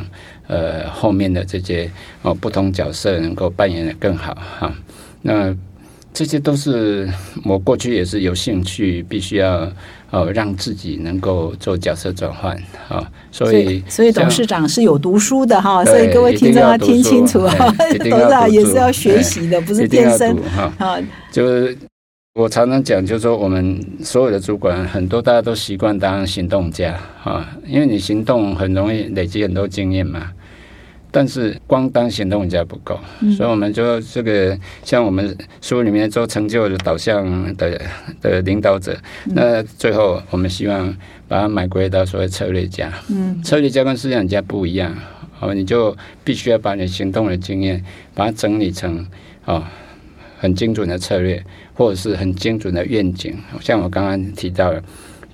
[0.48, 1.90] 呃后面的这些
[2.24, 4.74] 哦不同角色能够扮演的更好哈。
[5.22, 5.56] 那
[6.12, 7.08] 这些都是
[7.46, 9.72] 我过去也是有兴趣，必须要。
[10.12, 12.56] 哦，让自己能够做角色转换
[12.88, 17.72] 啊，所以所以董事长是有读书的哈，所以各位听众要听清楚哈，
[18.10, 21.00] 董事长也是要学习的，不是变身哈。
[21.32, 21.78] 就是
[22.34, 30.32] 我常常讲，就是说我们所有的主管很多大家都习惯当行动家啊，因为你行动很容易累积很多经验嘛。
[31.12, 33.00] 但是光当行动家不够，
[33.36, 37.82] 所以我们就这个像我们书里面做成就的导向的
[38.22, 38.96] 的领导者，
[39.26, 40.96] 那最后我们希望
[41.28, 42.94] 把它买归到所谓策略家。
[43.10, 44.96] 嗯，策略家跟思想家不一样，
[45.40, 49.04] 哦，你就必须要把你行动的经验，把它整理成
[49.46, 49.64] 哦
[50.38, 51.44] 很精准的策略，
[51.74, 53.36] 或者是很精准的愿景。
[53.62, 54.84] 像我刚刚提到的，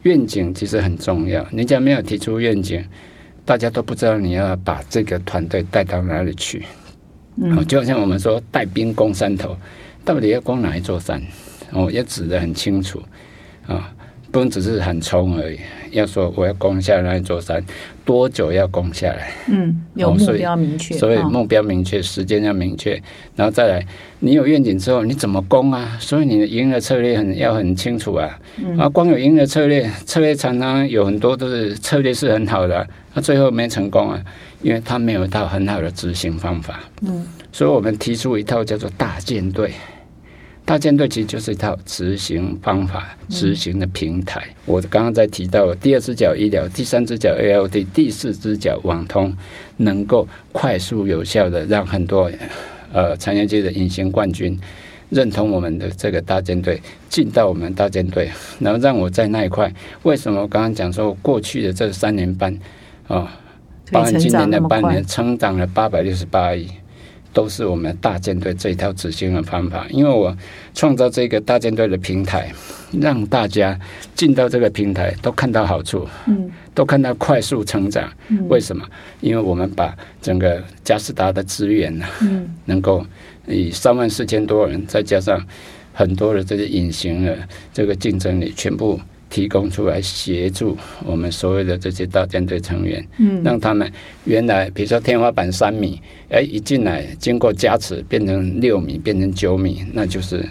[0.03, 1.45] 愿景其实很重要。
[1.51, 2.81] 你假如没有提出愿景。
[3.45, 6.65] 大家都不知道你要把这个团队带到哪里去，
[7.37, 9.55] 嗯，就好像我们说带兵攻山头，
[10.03, 11.21] 到底要攻哪一座山？
[11.71, 13.01] 哦，也指的很清楚。
[13.67, 13.93] 啊，
[14.35, 15.57] 不能只是很冲而已。
[15.91, 17.63] 要说我要攻下那一座山，
[18.03, 19.31] 多久要攻下来？
[19.47, 23.01] 嗯，有目标明确，所以目标明确，时间要明确，
[23.37, 23.87] 然后再来，
[24.19, 25.95] 你有愿景之后，你怎么攻啊？
[26.01, 28.37] 所以你的赢的策略很要很清楚啊。
[28.77, 34.21] 啊，光有赢的策略，策略常常有很多都是策略是很好的，那最后没成功啊，
[34.61, 36.81] 因为他没有一套很好的执行方法。
[37.03, 39.71] 嗯，所以我们提出一套叫做大舰队。
[40.65, 44.43] 大舰队其实就是一套执行方法、执行的平台。
[44.65, 49.31] 我刚刚在提到第二只脚医疗，第三只脚 ALT，第四只脚网通，
[49.77, 52.31] 能够快速有效的让很多
[52.91, 54.59] 呃产业界的隐形冠军
[55.11, 59.71] 认同我们的这个大舰队，进到我们大舰队，然后让我在那一块。
[60.01, 62.51] 为什么我刚刚讲说过去的这三年半
[63.07, 63.31] 啊，
[63.91, 66.67] 包含今年的半年，成长了八百六十八亿。
[67.35, 70.33] 都是我们大舰队这一套执行的方法，因为我
[70.73, 72.49] 创造这个大舰队的平台，
[72.93, 73.77] 让大家
[74.15, 78.09] 进到这个平台都看到好处，嗯，都看到快速成长。
[78.47, 78.85] 为什么？
[79.19, 83.05] 因为我们把整个嘉士达的资源呢，嗯，能够
[83.47, 85.45] 以三万四千多人，再加上
[85.91, 87.37] 很多的这些隐形的
[87.73, 88.97] 这个竞争力，全部。
[89.29, 93.91] 提供出来协助我们所有的这些大舰队成员，嗯，让他们
[94.23, 100.47] 原来比如说天花板三米，哎，一进来经过加持变成六米，变成九米，那就是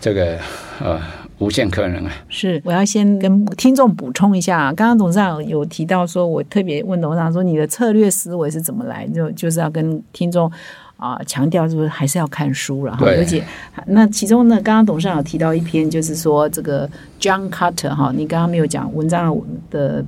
[0.00, 0.38] 这个
[0.80, 1.00] 呃
[1.38, 2.12] 无限可能啊！
[2.28, 9.06] 是，我要先跟听众补充一下，刚刚董事长有提到说，我特别问董事长说，你的策略思维是怎么来？
[9.08, 10.50] 就就是要跟听众。
[11.02, 13.04] 啊，强调是不是还是要看书了哈？
[13.04, 13.42] 而且
[13.86, 16.88] 那其中呢，刚刚董事长有提到一篇，就是说这个
[17.20, 19.42] John Carter 哈，你刚刚没有讲文章的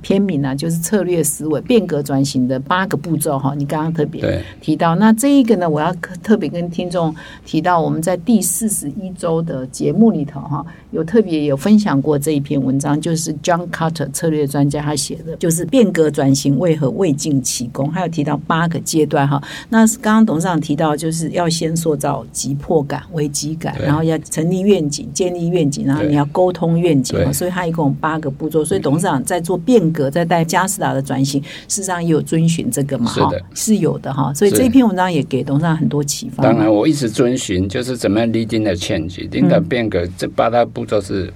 [0.01, 3.53] 篇名呢，就是策略思维变革转型的八个步骤哈。
[3.55, 7.13] 你刚刚特别提到，那这一个呢，我要特别跟听众
[7.45, 19.39] 提到，我们在第四十一周的节目里头哈，有特别有分享过这一篇文章，就是 John Carter 策略专家他写的，就是变革转型为何未尽其功，还有提到八个阶段哈。
[19.69, 20.95] 那刚刚董事长提到。
[20.95, 28.63] 就是要先塑造急迫感、危机感，然后要成立愿景、建立愿景，然后你要沟通愿景所以它一共八个步骤。
[28.63, 33.11] 所以董事长在做变革，在带嘉士达的转型，事实上也有遵循这个嘛？
[33.11, 34.33] 哈，是有的哈。
[34.33, 36.43] 所以这篇文章也给董事长很多启发。
[36.43, 41.31] 当然，我一直遵循，就是怎么样 leading the change，领导变革这八大步骤是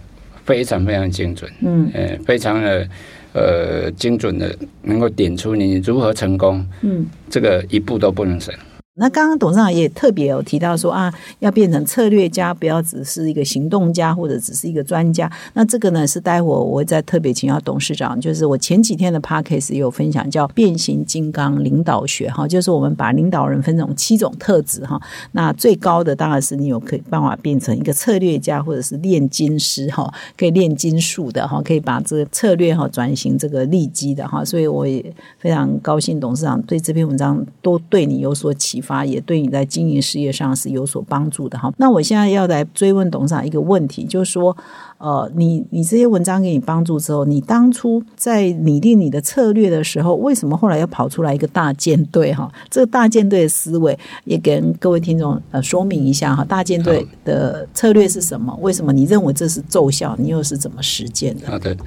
[0.45, 2.87] 非常非常精准，嗯，呃，非常的
[3.33, 8.53] 呃精准的，能够点出你如何成功，嗯，这个一步都不能省。
[8.99, 15.31] 那刚刚董事长也特别有提到说啊，要变成策略家，不要只是一个行动家或者只是一个专家。
[15.53, 25.01] 那这个呢是待会我会再特别请教董事长，就是我前几天的 p a c k a s e 有分享，叫变形金刚领导学哈，就是我们把领导人分成七种特质哈。
[25.31, 34.43] 那最高的当然是你有可以办法变成一个策略家或者是炼金师哈，可以炼金术的哈，可以把这个策略哈转型这个利基的哈。
[34.43, 38.88] 所以我也非常高兴董事长对这篇文章都对你有所启发。
[38.89, 41.71] 发，也对你在经营事业上是有所帮助的哈。
[41.77, 44.57] 那我现在要来追问董事长一个问题，就是说，
[44.97, 52.51] 呃，你你这些文章给你帮助之后，你当初在拟定你的策略的时候，为什么后来要跑出来一个大舰队哈？
[52.71, 56.43] 这个大舰队的思维也跟各位听众呃说明一下哈。
[56.43, 58.57] 大舰队的策略是什么？
[58.59, 60.15] 为什么你认为这是奏效？
[60.17, 61.47] 你又是怎么实践的？
[61.47, 61.77] 好的。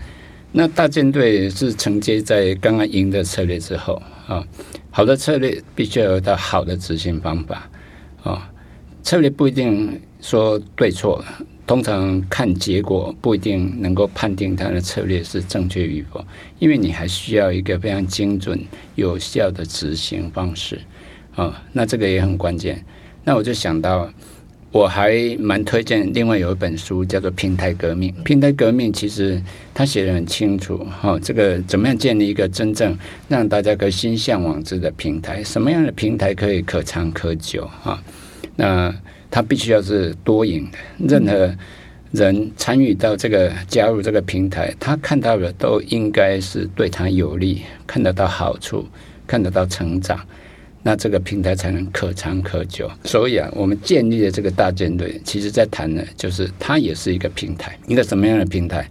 [0.55, 3.95] 那大舰队是承接在刚刚赢的策略之后
[4.27, 4.45] 啊，
[4.93, 7.69] 好的策略必须要有到好的执行方法
[8.23, 8.49] 啊。
[9.03, 11.25] 策略不一定说对错，
[11.67, 16.25] 通常看结果不一定能够判定它的策略是正确与否，
[16.61, 18.63] 因为你还需要一个非常精准、
[18.95, 20.79] 有效的执行方式
[21.35, 21.65] 啊。
[21.73, 22.85] 那这个也很关键。
[23.25, 24.09] 那我就想到。
[24.73, 28.11] 我还蛮推荐另外有一本书叫做《平台革命》。
[28.23, 29.41] 平台革命其实
[29.75, 32.97] 他写的很清楚，哈，这个怎么样建立一个真正
[33.29, 35.45] 让大家可心向往之的平台？
[35.45, 37.69] 什么样的平台可以可长可久？
[37.83, 38.03] 哈，
[38.57, 38.95] 那
[39.31, 41.55] 它必须要是多赢的，任何
[42.13, 48.87] 人参与到这个加入这个平台，他看到的都应该是对他有利，看得到好处，
[49.27, 50.19] 看得到成长。
[50.83, 52.91] 那这个平台才能可长可久。
[53.05, 57.79] 所以啊，我们建立的这个大舰队，其实在谈的就是它也是一个平台。
[57.87, 58.89] 一个什么样的平台？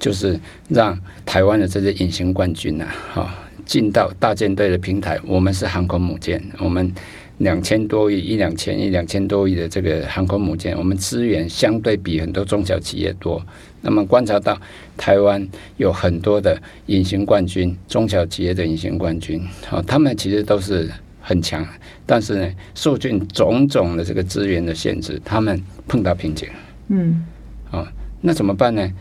[0.00, 5.18] 就是让台湾的这些隐形冠军呐，哈，进到大舰队的平台。
[5.24, 6.92] 我们是航空母舰，我们
[7.38, 13.40] 两千多亿、一两千亿、两千多亿的这个航空母舰，我们资源相对比很多中小企业多。
[13.80, 14.60] 那么观察到
[14.96, 20.90] 台湾有很多的隐形冠军，中小企业的隐形冠军，好，他们其实都是。
[21.26, 21.66] 很强，
[22.04, 25.58] 但是呢，受尽种种的这个资源的限制，他们
[25.88, 26.46] 碰到瓶颈。
[26.88, 27.24] 嗯，
[27.70, 28.92] 啊，那怎么办呢？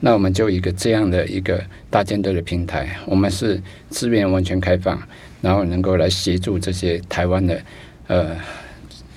[0.00, 5.00] 那我们就一个这样的一个大舰队的平台，我们是资源完全开放，
[5.40, 7.60] 然后能够来协助这些台湾的
[8.08, 8.36] 呃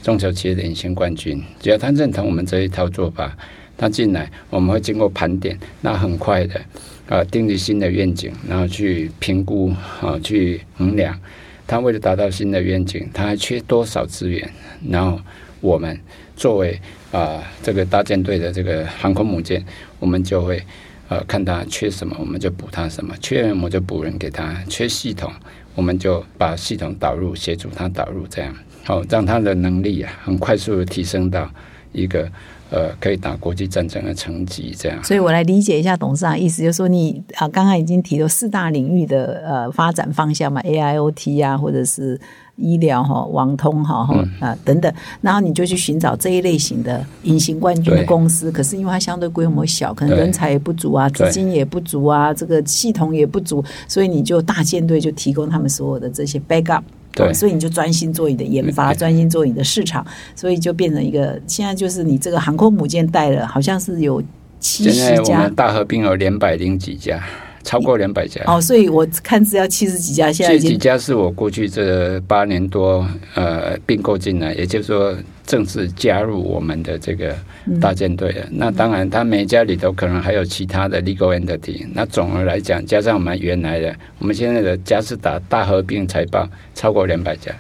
[0.04, 3.36] 中小企业的隐形冠军，只要他认同我们这一套做法，
[3.76, 6.62] 他进来，我们会经过盘点，那很快的
[7.10, 11.20] 啊，定立新的愿景，然后去评估啊，去衡量。
[11.68, 14.50] 他为了达到新的愿景，他还缺多少资源？
[14.90, 15.20] 然后
[15.60, 16.00] 我们
[16.36, 16.80] 作为
[17.12, 19.64] 啊这个大舰队的这个航空母舰，
[20.00, 20.62] 我们就会
[21.08, 25.32] 呃看他缺什么，我们就补他什么；缺人我们就补人给他；缺系统，
[25.76, 31.50] 我们就把系统导入，协助他导入，这样好让他的能力啊很快速的提升到
[31.92, 32.32] 一个。
[32.72, 35.04] 呃，可以打国际战争的成绩，这样。
[35.04, 42.18] 所以我来理解一下董事长意思，就是说你啊，刚刚已经提到四大领域的呃发展方向嘛，AIoT 啊，或者是
[42.56, 48.50] 医疗哈、网通哈哈啊等等，然后你就去寻找这一类型的隐形冠军的公司。
[48.50, 56.84] 可是因为它相对规模小，可能人才也不足啊，资金也不足啊，这个系统也不足，所以你就大舰队就提供他们所有的这些 backup。
[57.26, 60.06] 对，所以你就专心做你的研发，专心做你的市场，
[60.36, 64.22] 所以就变成一个现在就是你这个航空母舰带了，好像是有
[64.60, 67.24] 七十家，大合并有两百零几家，
[67.64, 68.42] 超过两百家。
[68.46, 75.16] 哦，所以我看资料七十几家，现在几家是我过去这八年多呃并购进来，也就是说。
[75.44, 77.36] 正式加入我们的这个
[77.82, 78.46] 大舰队了。
[78.52, 81.86] 那当然，他每家里头可能还有其他的 legal entity。
[81.94, 87.52] 那总的来讲，加上我们原来的，我们现在的嘉士达大合并财报超过两百家。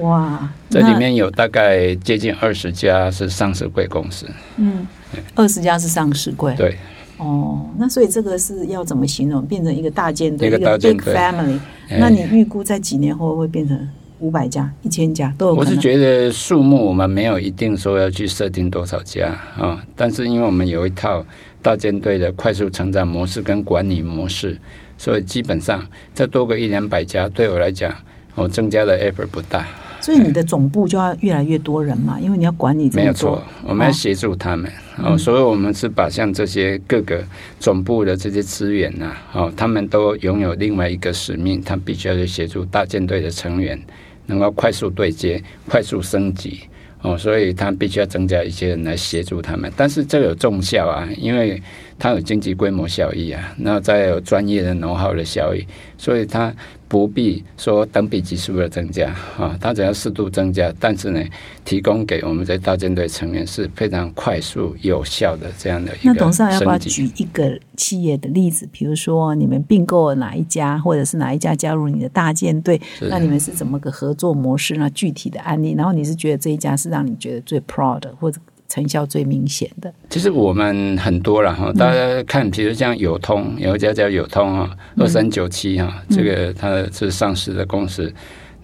[0.00, 0.46] 哇！
[0.68, 4.26] 这里面有大概接近二十家是上市贵公司。
[4.58, 4.86] 嗯，
[5.34, 6.54] 二十家是上市贵。
[6.56, 6.76] 对。
[7.20, 9.44] 哦，那所以这个是要怎么形容？
[9.46, 11.58] 变成一个大舰队，一个 big family。
[11.88, 13.88] 那你预估在几年后会变成？
[14.20, 15.54] 五百家、一千家都有。
[15.54, 21.24] 我是觉得数目我们没有一定说要去设定多少家啊，但是因为我们有一套
[21.62, 24.58] 大舰队的快速成长模式跟管理模式，
[24.98, 27.90] 所以基本上再多个一两百家，对我来讲，
[28.34, 29.66] 我增加的 effort 不大。
[30.00, 34.70] 所以你的总部就要越来越多人嘛，因为你要管理这没有错，我们要协助他们
[35.02, 37.22] 哦，所以我们是把像这些各个
[37.58, 43.78] 总部的这些资源呐，哦，他们都拥有另外一个使命，他必须要去协助大舰队的成员。
[44.26, 46.60] 能够快速对接、快速升级
[47.02, 49.68] 哦，所以他必须要增加一些人来协助他们。
[49.76, 51.60] 但是这有重效啊，因为
[52.00, 55.64] 它有经济规模效益啊，那再有专业的能耗的效益，
[55.96, 56.52] 所以它。
[56.90, 61.24] 不必说等比级数的增加啊，它只要适度增加，但是呢，
[61.64, 68.68] 提供给我们这大舰队成员是非常快速有效的这样的一个那董事长要不要举一个企业的例子？
[68.72, 72.80] 比如说你们并购了哪一家，或者是哪一家加入你的大舰队？
[73.02, 74.90] 那你们是怎么个合作模式呢？
[74.90, 78.40] 具体的案例，然后你是觉得这一家是让你觉得最 proud 或者？
[78.70, 81.72] 成效最明显的，其实我们很多了哈。
[81.72, 88.10] 大家看，比如像友通，有一家叫友通啊，二三九七哈，这个它是上市的公司，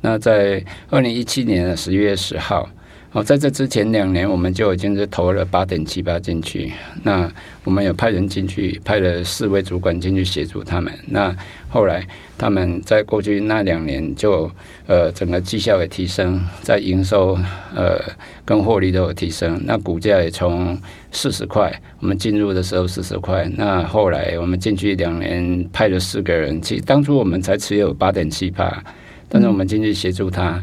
[0.01, 2.69] 那在二零一七年的十月十号。
[3.13, 6.71] 哦，在这之前两年，我们就已经是投了八点七八进去。
[7.03, 7.33] 那
[7.65, 10.93] 我们有派人进去，派了四位主管进去协助他们。
[11.07, 11.35] 那
[11.69, 12.07] 后来
[12.39, 14.51] 他们在过去那两年，就
[14.87, 17.39] 呃整个绩效也提升，在营收
[17.75, 18.01] 呃
[18.45, 19.61] 跟获利都有提升。
[19.65, 20.79] 那股价也从
[21.13, 23.49] 四十块，我们进入的时候四十块。
[23.57, 26.61] 那后来我们进去两年，派了四个人。
[26.61, 28.83] 其实当初我们才持有八点七八，
[29.29, 30.63] 但是我们进去协助他，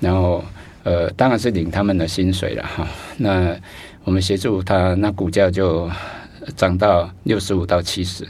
[0.00, 0.44] 然后。
[0.84, 2.86] 呃，当然是领他们的薪水了哈。
[3.16, 3.56] 那
[4.04, 5.90] 我们协助他，那股价就
[6.54, 8.22] 涨到六十五到七十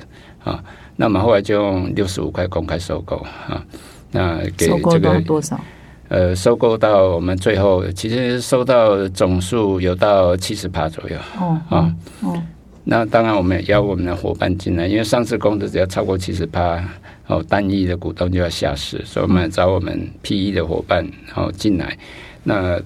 [0.45, 0.63] 啊。
[0.97, 3.17] 那我们后来就用六十五块公开收购
[3.49, 3.65] 啊。
[4.11, 5.61] 那给这个多少？
[6.09, 11.17] 呃，收购到我们最后，其实收到总数有到七十趴左右。
[11.41, 12.43] 哦啊哦。
[12.85, 16.85] 那当然，我们也邀我们的伙伴进来，因为上市公司只要超过七十趴，
[17.27, 21.97] 哦，单一的股东就要下市，所以我们找我们 P E 的伙伴然后进来。
[22.43, 22.79] 那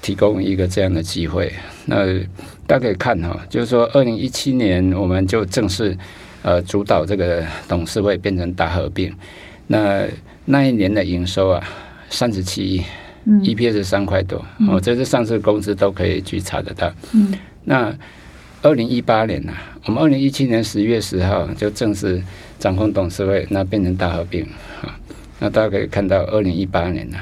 [0.00, 1.52] 提供一个这样的机会，
[1.84, 2.18] 那
[2.66, 5.96] 大家可以看哈，就是说，二零一七年我们就正式
[6.44, 9.12] 呃主导这个董事会变成大合并。
[9.66, 10.06] 那
[10.44, 11.60] 那一年的营收啊，
[12.10, 12.82] 三十七亿
[13.26, 16.92] ，EPS 三块多，哦，这是上市公司都可以去查得到。
[17.12, 17.32] 嗯，
[17.64, 17.92] 那
[18.60, 19.52] 二零一八年呢，
[19.86, 22.22] 我们二零一七年十月十号就正式
[22.58, 24.44] 掌控董事会，那变成大合并
[24.82, 24.94] 啊。
[25.40, 27.16] 那大家可以看到，二零一八年呢。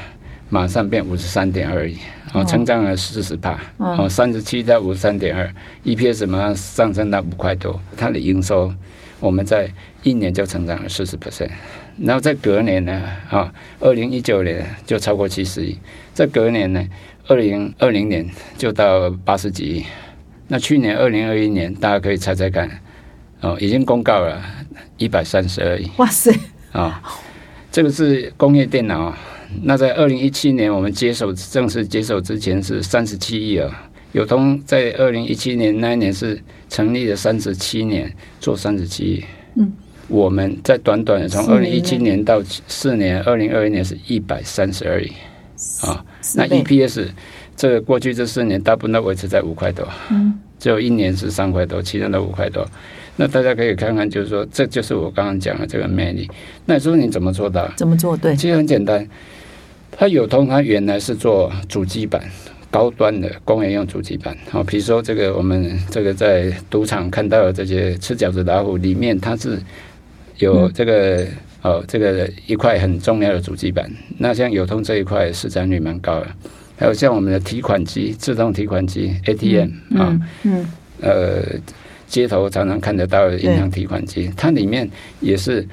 [0.51, 1.97] 马上变五十三点二亿，
[2.35, 5.51] 哦，成长了四十帕，哦，三十七到五十三点二
[5.83, 8.71] ，EPS 马上上升到五块多，它的营收
[9.23, 9.71] 我们在
[10.03, 11.49] 一年就成长了四十 percent，
[11.97, 13.01] 然后在隔年呢，
[13.31, 15.79] 啊，二零一九年就超过七十亿，
[16.13, 16.85] 在隔年呢，
[17.29, 19.85] 二零二零年就到八十几亿，
[20.49, 22.69] 那去年二零二一年大家可以猜猜看，
[23.41, 24.43] 哦，已经公告了
[24.99, 26.37] 一百三十二亿，哇塞，
[26.73, 27.01] 啊，
[27.71, 29.15] 这个是工业电脑。
[29.63, 33.92] 那在二零一七年，我们接手正式接手之前是三十七亿啊。
[34.13, 39.25] 友通在二零一七年那一年是成立了三十七年，做三十七亿。
[39.57, 39.73] 嗯，
[40.09, 45.11] 我们在短短的从二零一七年到四年，二零二一年是一百三十二亿
[45.83, 46.05] 啊。
[46.35, 47.09] 那 EPS
[47.57, 52.67] 这个过去这四年大部分都维持在五块多，嗯，只有一年是三块多，其他的五块多。
[53.17, 56.27] 那大家可以看看，就是说，这就是我刚刚讲的这个魅力。
[56.65, 57.71] 那你说你怎么做到？
[57.77, 58.17] 怎么做？
[58.17, 59.07] 对，其实很简单。
[59.91, 62.23] 它有通，它原来是做主机板，
[62.73, 64.35] 高端的工业用主机板。
[64.51, 69.59] 好，比如说这个我们这个在赌场看到的这些吃饺子老虎里面，它是
[70.39, 71.27] 有这个
[71.61, 73.89] 哦，这个一块很重要的主机板。
[74.19, 76.29] 那像有通这一块市占率蛮高的，
[76.79, 79.71] 还有像我们的提款机，自动提款机 ATM
[80.01, 80.67] 啊，嗯，
[81.01, 81.43] 呃，
[82.09, 85.69] 街头常常看得到的银行提款机，它里面也是。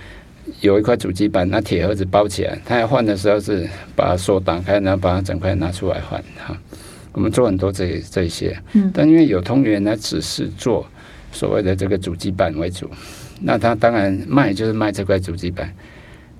[0.61, 6.57] 有一块主机板，那铁盒子包起来，它要换的时候是把锁打开，然后把它整块拿出来换哈。
[7.11, 10.85] 我们做很多这这些，嗯，但因为有通源呢只是做
[11.31, 12.89] 所谓的这个主机板为主，
[13.41, 15.73] 那他当然卖就是卖这块主机板。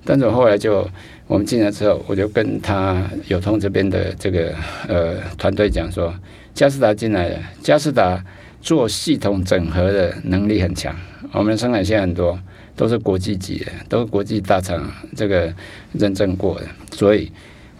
[0.04, 0.88] 但是我后来就
[1.26, 4.54] 我们进来之后，我就跟他有通这边的这个
[4.88, 6.14] 呃团队讲说，
[6.54, 8.24] 嘉士达进来了，嘉士达
[8.60, 10.94] 做系统整合的能力很强，
[11.32, 12.38] 我们生产线很多。
[12.76, 15.52] 都是国际级的，都是国际大厂这个
[15.92, 17.30] 认证过的，所以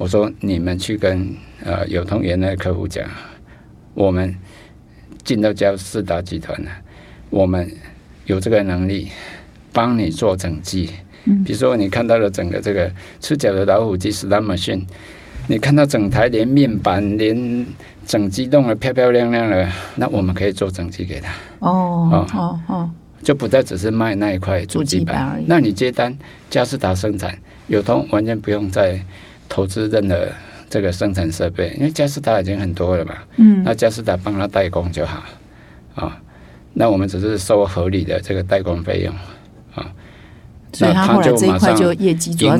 [0.01, 1.29] 我说你们去跟
[1.63, 3.07] 呃友通原来客户讲，
[3.93, 4.35] 我们
[5.23, 6.71] 进到嘉士达集团了，
[7.29, 7.71] 我们
[8.25, 9.11] 有这个能力
[9.75, 10.89] 帮你做整机。
[11.25, 12.91] 嗯，比如说你看到了整个这个
[13.21, 14.87] 赤脚的老虎机 s t a r machine，
[15.49, 17.67] 你看到整台连面板连
[18.07, 21.31] 整机弄得漂漂亮亮的，那我们可以做整机给他。
[21.59, 22.91] 哦哦哦。
[23.23, 26.17] 就不再只是卖那一块主机板，那你接单
[26.49, 27.37] 嘉士达生产，
[27.67, 28.99] 友通完全不用再
[29.51, 30.27] 投资任何
[30.71, 33.15] 这个生产设备，因为嘉士达已经很多了嘛。
[33.37, 35.23] 嗯，那嘉士达帮他代工就好
[35.97, 36.17] 啊，
[36.73, 39.15] 那我们只是收合理的这个代工费用
[39.75, 39.93] 啊。
[40.79, 41.77] 那他就马上营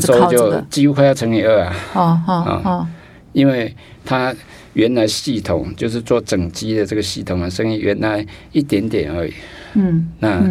[0.01, 1.77] 收就几乎快要乘以二啊。
[1.95, 2.87] 哦哦哦，
[3.33, 3.73] 因为
[4.05, 4.35] 他
[4.73, 9.33] 原来系统就是做整机的这个系统的生意，原来一点点而已。
[9.75, 10.43] 嗯，那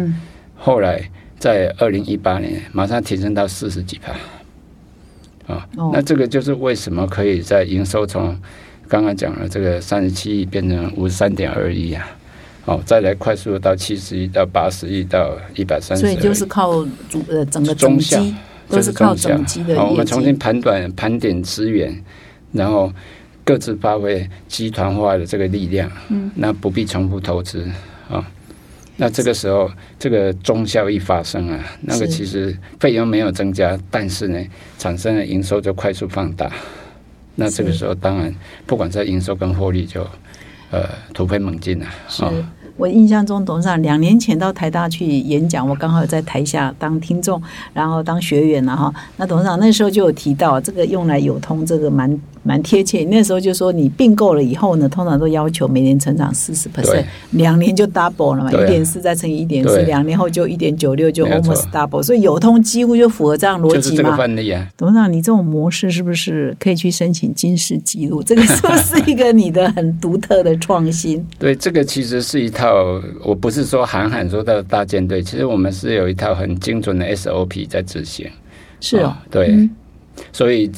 [0.56, 1.02] 后来
[1.38, 4.14] 在二零一八年马上提升到四十几帕，
[5.46, 8.38] 啊，那这个就是为什么可以在营收从
[8.88, 12.06] 刚刚讲了这个三十七亿变成五十三点二亿啊，
[12.64, 18.22] 哦，再来快速到七十亿到八十亿到一百三十，所以就是靠主呃整个中效
[18.68, 19.80] 都是靠整机的。
[19.82, 21.92] 我们重新盘短盘点资源，
[22.52, 22.92] 然后
[23.44, 27.64] 各自发挥集团化的这个力量，嗯，那不必重复投资
[28.08, 28.24] 啊。
[29.00, 34.38] 那这个时候，这个中效一发生啊，那个其实费用没有增加，但是呢，
[34.76, 36.52] 产生的营收就快速放大。
[37.34, 38.34] 那这个时候当然
[38.66, 40.06] 不管在营收跟获利就
[40.70, 41.86] 呃突飞猛进了。
[42.08, 42.22] 是
[42.76, 47.42] 我印象中，董事长两年前到台大去演讲，我刚好在台下当听众，
[47.72, 48.94] 然后当学员了哈。
[49.16, 52.20] 那董事长那时候就有提到，这个用来有通，这个蛮。
[52.42, 64.16] 蛮贴切，那时候就说你并购了以后呢，通常都要求每年成长四十 percent，两年就 double 了嘛，一点四再乘以一点四，两年后就一点九六就 almost double，所以有通几乎就符合这样逻辑嘛。
[64.76, 68.22] 董事长，你这种模式是不是可以去申请金世纪录？
[68.22, 71.22] 这个是不是一个你的很独特的创新？
[71.38, 78.26] 对，这个其实是一套，我不是说喊喊说到大舰队，其实我们是有一套很精准的 SOP 在执行。
[78.80, 79.68] 是哦，对，
[80.32, 80.70] 所以。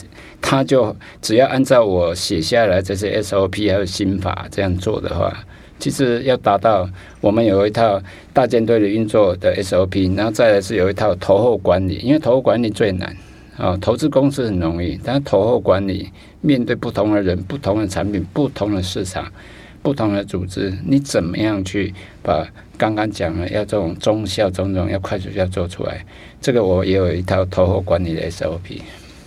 [0.42, 5.32] 他就只要按照我写下来这些 SOP 还有心法这样做的话，
[5.78, 6.86] 其实要达到
[7.22, 7.98] 我们有一套
[8.34, 13.16] 大舰队的运作的 SOP，然后再来是有一套投后管理，因为投后管理最难
[13.56, 19.32] 啊，投资公司很容易，但是投后管理面对不同的人、不同的产品、不同的市场、
[19.80, 26.04] 不同的组织，你怎么样去把刚刚讲的要这种中效、种种要快速要做出来？
[26.40, 28.80] 这个我也有一套投后管理的 SOP。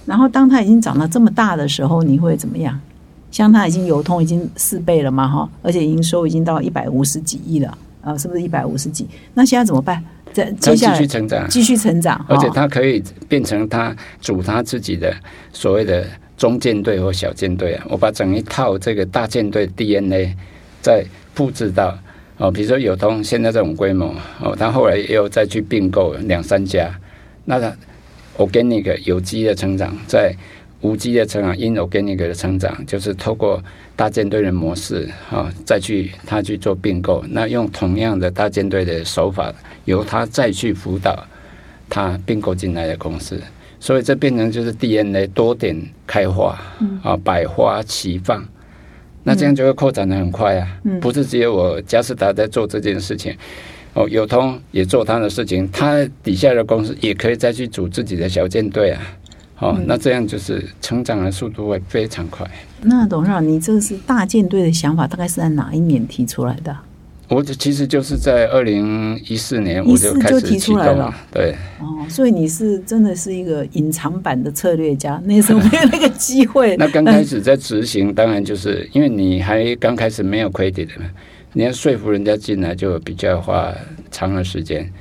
[0.06, 2.80] 然后，当它已经长到这么大的时候，你会怎么样？
[3.32, 9.06] 像它已经流通已经四倍了嘛，哈，而且营收已经到一百五十几亿了，啊，是不是一百五十几？
[9.34, 10.02] 那现在怎么办？
[10.32, 15.14] 再接下来继续成长，继续成长，而且它可以变成它组它自己的
[15.52, 16.06] 所谓的
[16.38, 17.86] 中舰队或小舰队啊。
[17.90, 20.36] 我把整一套这个大舰队 DNA
[20.82, 21.04] 再
[21.34, 21.98] 布置到
[22.38, 26.94] 哦，比如说有通现在这种规模哦，它后来又再去并购两三家，
[27.44, 27.74] 那它。
[28.38, 30.36] Organic 有机的成长，在
[30.82, 33.64] 无机的成长，inorganic 的成长，就是透过
[33.96, 39.54] 大舰队的模式啊，再去他去做并购，那用同样的大舰队的手法，
[39.86, 41.26] 由他再去辅导
[41.90, 43.42] 他并购进来的公司，
[43.80, 45.76] 所以这变成就是 DNA 多点
[46.06, 46.60] 开花，
[47.02, 48.46] 啊，百花齐放，
[49.24, 50.68] 那这样就会扩展的很快啊，
[51.02, 53.36] 不是只有我嘉士达在做这件事情。
[53.96, 59.02] 哦，有通也做他的事情，他底下的公司也可以再去组自己的小舰队啊。
[59.60, 62.46] 哦，那这样就是成长的速度会非常快。
[62.82, 66.76] 那董事长，你这是大舰队的想法，大概是在哪一年提出来的？
[67.30, 71.12] 我其实就是在二零一四年我就开始提出来了。
[71.32, 76.76] 对，哦，所以你是真的是一个隐藏版的策略家，那时候没有那个机会。
[76.78, 81.06] 那刚开始在执行，当然就是因为你还刚开始没有 credit 嘛。
[81.58, 83.74] 你要说服人家进来，就比较花
[84.12, 84.92] 长的时间。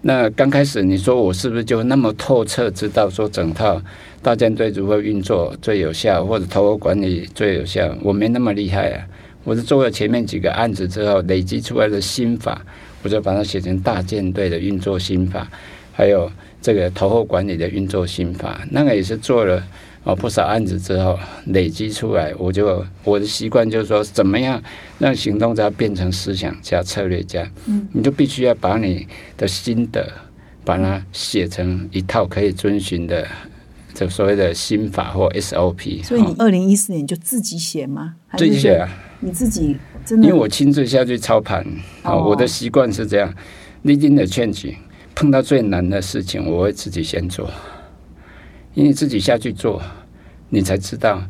[0.00, 3.78] 那刚开始你说我是不是就那么透彻知道说整套
[4.22, 7.94] 大舰队如何运作最有效，或者投入管理最有效？
[8.02, 9.06] 我没那么厉害啊！
[9.44, 12.64] 我是做了前面几个案子之后累积出来的心法，
[13.02, 15.46] 我就把它写成大舰队的运作心法，
[15.92, 16.32] 还有
[16.62, 18.62] 这个投后管理的运作心法。
[18.70, 19.62] 那个也是做了。
[20.04, 24.60] 哦，不少案子之后累积出来，我就我的习惯就是说，怎么样
[24.98, 27.46] 让行动家变成思想家、策略家？
[27.66, 30.10] 嗯，你就必须要把你的心得，
[30.64, 33.26] 把它写成一套可以遵循的
[33.92, 36.02] 这所谓的心法或 SOP。
[36.02, 38.14] 所以你二零一四年就自己写吗？
[38.38, 38.88] 自己写啊？
[39.20, 39.76] 你自己
[40.06, 40.26] 真的？
[40.26, 41.62] 因为我亲自下去操盘
[42.02, 43.30] 啊，我的习惯是这样
[43.84, 44.74] ：leading the change，
[45.14, 47.50] 碰到最难的事情，我会自己先做。
[48.74, 49.82] 因为自己下去做，
[50.48, 51.22] 你才知道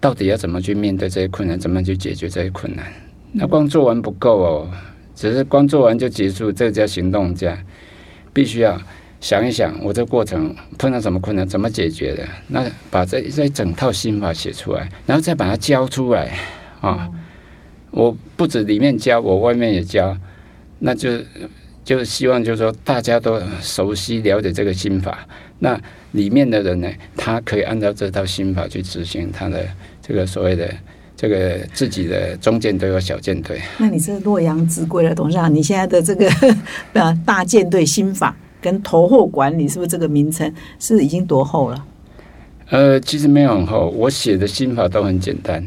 [0.00, 2.86] 到底要怎么去面对这些困难，怎么去解决这些困难。
[3.32, 4.70] 那光做完不够哦，
[5.14, 7.58] 只是光做完就结束，这个叫行动家。
[8.32, 8.80] 必须要
[9.20, 12.26] 想一想，我这过程碰到什么困难，怎么解决的？
[12.46, 16.38] 那把这这整套心法写出来，然后再把它教出来
[16.80, 17.10] 啊！
[17.90, 20.16] 我不止里面教，我外面也教，
[20.78, 21.18] 那就
[21.84, 25.26] 就是希望，就是说大家都熟悉了解这个心法。
[25.60, 25.80] 那
[26.12, 29.64] 里面的人呢，他可以按照这套心法去执行他的
[30.02, 30.68] 这个所谓的
[31.14, 33.60] 这个自己的中舰队和小舰队。
[33.78, 36.28] 那你是洛阳纸贵了，董事长，你现在的这个
[36.94, 41.84] 呃大舰队心法跟投后管理，是不是这个名称是已经多厚了？
[42.70, 45.62] 呃，其实没有很厚，我写的心法都很简单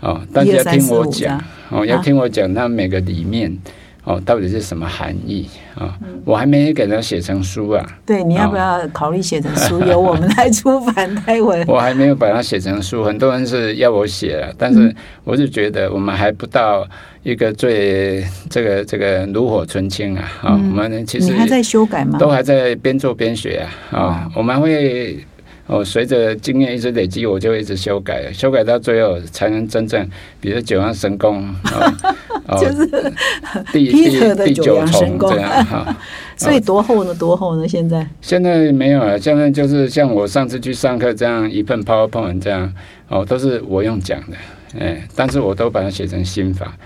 [0.00, 3.56] 哦，大家听我讲哦，要听我讲，那每个里面。
[4.04, 5.96] 哦，到底是什么含义啊？
[6.24, 7.86] 我还没给他写成书啊。
[8.06, 9.80] 对，你要不要考虑写成书？
[9.80, 11.62] 由我们来出版台文。
[11.68, 14.94] 我还没有把它写成书，很多人是要我写了，但是
[15.24, 16.86] 我是觉得我们还不到
[17.22, 20.32] 一个最这个这个炉火纯青啊！
[20.42, 22.18] 啊，我们其实你还在修改吗？
[22.18, 23.98] 都还在边做边学啊！
[23.98, 25.22] 啊，我们会
[25.70, 30.04] 哦，随着经验一直累积，我就一直修改，修改到最后才能真正，
[30.40, 31.94] 比如九阳神功啊。
[32.58, 32.84] 就是
[33.72, 35.96] 第 Peter 的第九九重阳神功这样哈。
[36.36, 37.14] 所以多厚呢？
[37.14, 37.68] 多厚呢？
[37.68, 42.72] 现在现在没有了，现在就是像我上次去上课这样一份 PowerPoint 这样
[43.06, 44.36] 哦，都是我用讲的，
[44.80, 46.76] 哎，但是我都把它写成心法。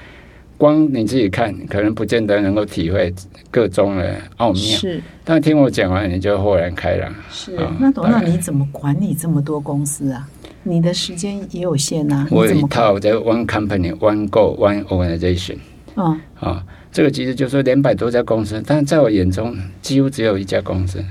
[0.64, 3.12] 光你自己看，可能不见得能够体会
[3.50, 7.14] 各中的奥妙，是但听我讲完，你就豁然开朗。
[7.30, 7.70] 是啊。
[7.78, 10.26] 那董事长，你怎么管理这么多公司啊？
[10.62, 12.62] 你的时间也有限呐、我有一？
[12.62, 15.58] 套叫 One Company One Goal One Organization
[15.96, 21.04] 嗯，啊，这个其实就是两百多家公司，但是在我眼中几乎只有一家公司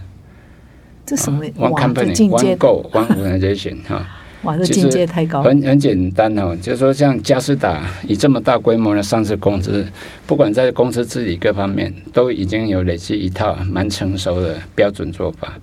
[1.05, 4.03] 这什么？One 哇，这 Company One Goal One Organization 哈。
[4.43, 5.41] 哇，这境界太高。
[5.41, 9.85] 很很简单哦，就是说像嘉士达以这么大规模的上市公司，
[10.27, 15.53] 不管在公司治理各方面，都已经有累积一套蛮成熟的标准做法。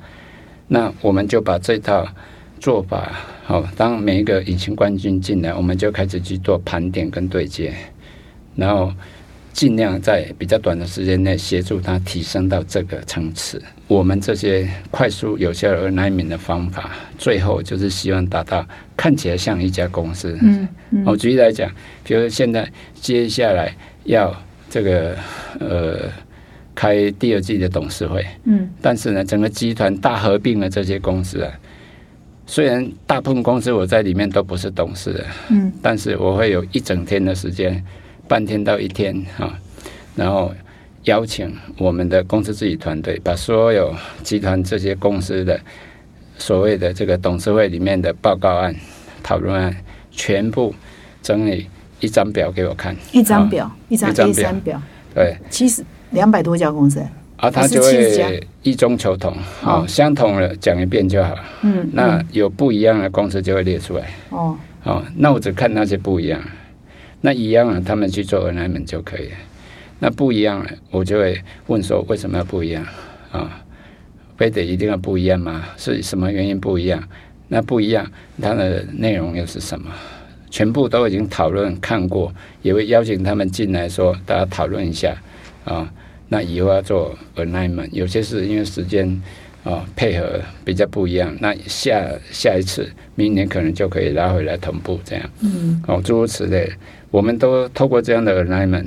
[0.68, 2.06] 那我们就把这套
[2.58, 3.12] 做法，
[3.44, 7.74] 好、当每一个隐形冠军进来，我们就开始去做盘点跟对接，
[8.56, 8.92] 然后
[9.52, 13.60] 尽量在比较短的时间内协助他提升到这个层次。
[13.88, 18.64] 我们这些快速有效而耐敏的方法，最后就是希望达到
[18.96, 20.38] 看起来像一家公司。
[20.40, 21.70] 嗯嗯我举例来讲，
[22.04, 23.74] 比如现在接下来
[24.04, 24.34] 要
[24.70, 25.16] 这个
[25.58, 26.08] 呃
[26.74, 31.52] 开第二季的董事会，嗯但是呢，整个集团大合并了这些公司啊，
[32.46, 37.84] 虽然大部分公司我在里面都不是董事的，嗯但是我会有一整天的时间，
[38.30, 39.58] 半天到一天啊，
[40.14, 40.54] 然后
[41.02, 45.58] 邀请我们的公司自己团队，把所有集团这些公司的
[46.38, 48.72] 所谓的这个董事会里面的报告案、
[49.20, 49.76] 讨论案，
[50.12, 50.72] 全部
[51.20, 51.66] 整理
[51.98, 57.04] 一张表给我看，一张啊表，一张一张 A 表三表，对，七十两百多家公司。
[57.38, 58.28] 啊，他就40家。
[58.28, 59.32] 会一中求同，
[59.64, 61.34] 哦哦，相同的讲一遍就好。
[61.62, 66.38] 嗯，那有不一样的公司就会列出来，哦，哦，那我只看那些不一样，
[67.20, 69.36] 那一样啊他们去做 alignment 就可以了。
[69.98, 72.86] 那不一样的，我就会问说为什么要不一样
[73.30, 73.62] 啊？
[74.36, 75.66] 非得一定要不一样吗？
[75.76, 77.02] 是什么原因不一样？
[77.48, 78.10] 那不一样，
[78.40, 79.90] 它的内容又是什么？
[80.48, 85.14] 全部都已经讨论看过，也会邀请他们进来说，大家讨论一下
[85.64, 85.92] 啊。
[86.28, 89.20] 那以后要做 alignment，有些是因为时间
[89.64, 95.30] 啊配合比较不一样，那下下一次明年可能就可以拉回来同步这样。
[95.42, 96.72] 嗯哦，诸如此类，
[97.10, 98.86] 我们都透过这样的 alignment，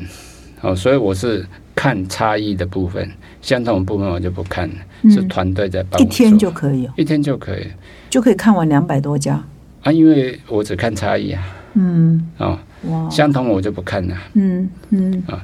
[0.61, 1.45] 哦，所以我是
[1.75, 3.09] 看差异的部分，
[3.41, 4.75] 相同的部分我就不看了，
[5.09, 7.67] 是嗯，团队在帮我一天就可以哦，一天就可以。
[8.09, 9.43] 就可以看完两百多家。
[9.81, 11.43] 啊，因为我只看差异啊，
[11.73, 12.57] 嗯，哦，
[12.89, 15.23] 哇，相同我就不看了，嗯嗯。
[15.27, 15.43] 啊，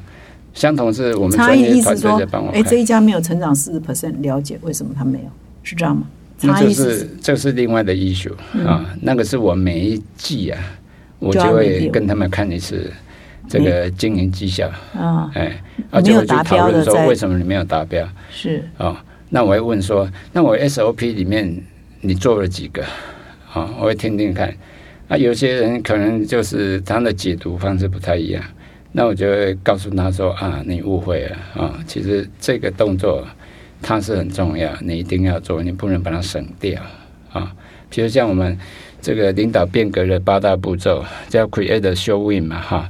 [0.53, 2.77] 相同是我们差异专业团意思说队在帮我，哎，看这。
[2.77, 5.30] 一家没有成长四十 percent，了解为什么他没有，
[5.63, 6.03] 是这样吗？
[6.41, 8.32] 那差异就是这是另外的 issue
[8.65, 10.61] 啊，那个是我每一季啊，
[11.20, 12.91] 我就会跟他们看一次
[13.47, 15.61] 这个经营绩效，啊，哎，
[15.91, 18.95] 啊，没有达就会去讨论说为什么你没有达标是哦。
[19.30, 21.55] 那我会问说，那我 SOP 里面
[22.01, 22.84] 你做了几个？
[23.53, 24.53] 啊、我会听听看。
[25.07, 28.43] 啊，有些人可能就是他的解读方式不太一样，
[28.91, 33.28] 那我就会告诉他说啊，你误会了啊，其实这个动作
[33.82, 36.80] 它是很重要，你一定要做，你不能把它省掉
[37.32, 37.51] 啊。
[37.89, 38.55] 比如像我们
[39.01, 42.89] 这个领导变革的八大步骤，叫 create show win 嘛，哈，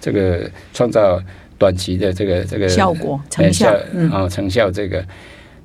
[0.00, 1.20] 这个创造
[1.58, 5.04] 短期的这个这个效果哎成效啊，嗯哦，成效这个，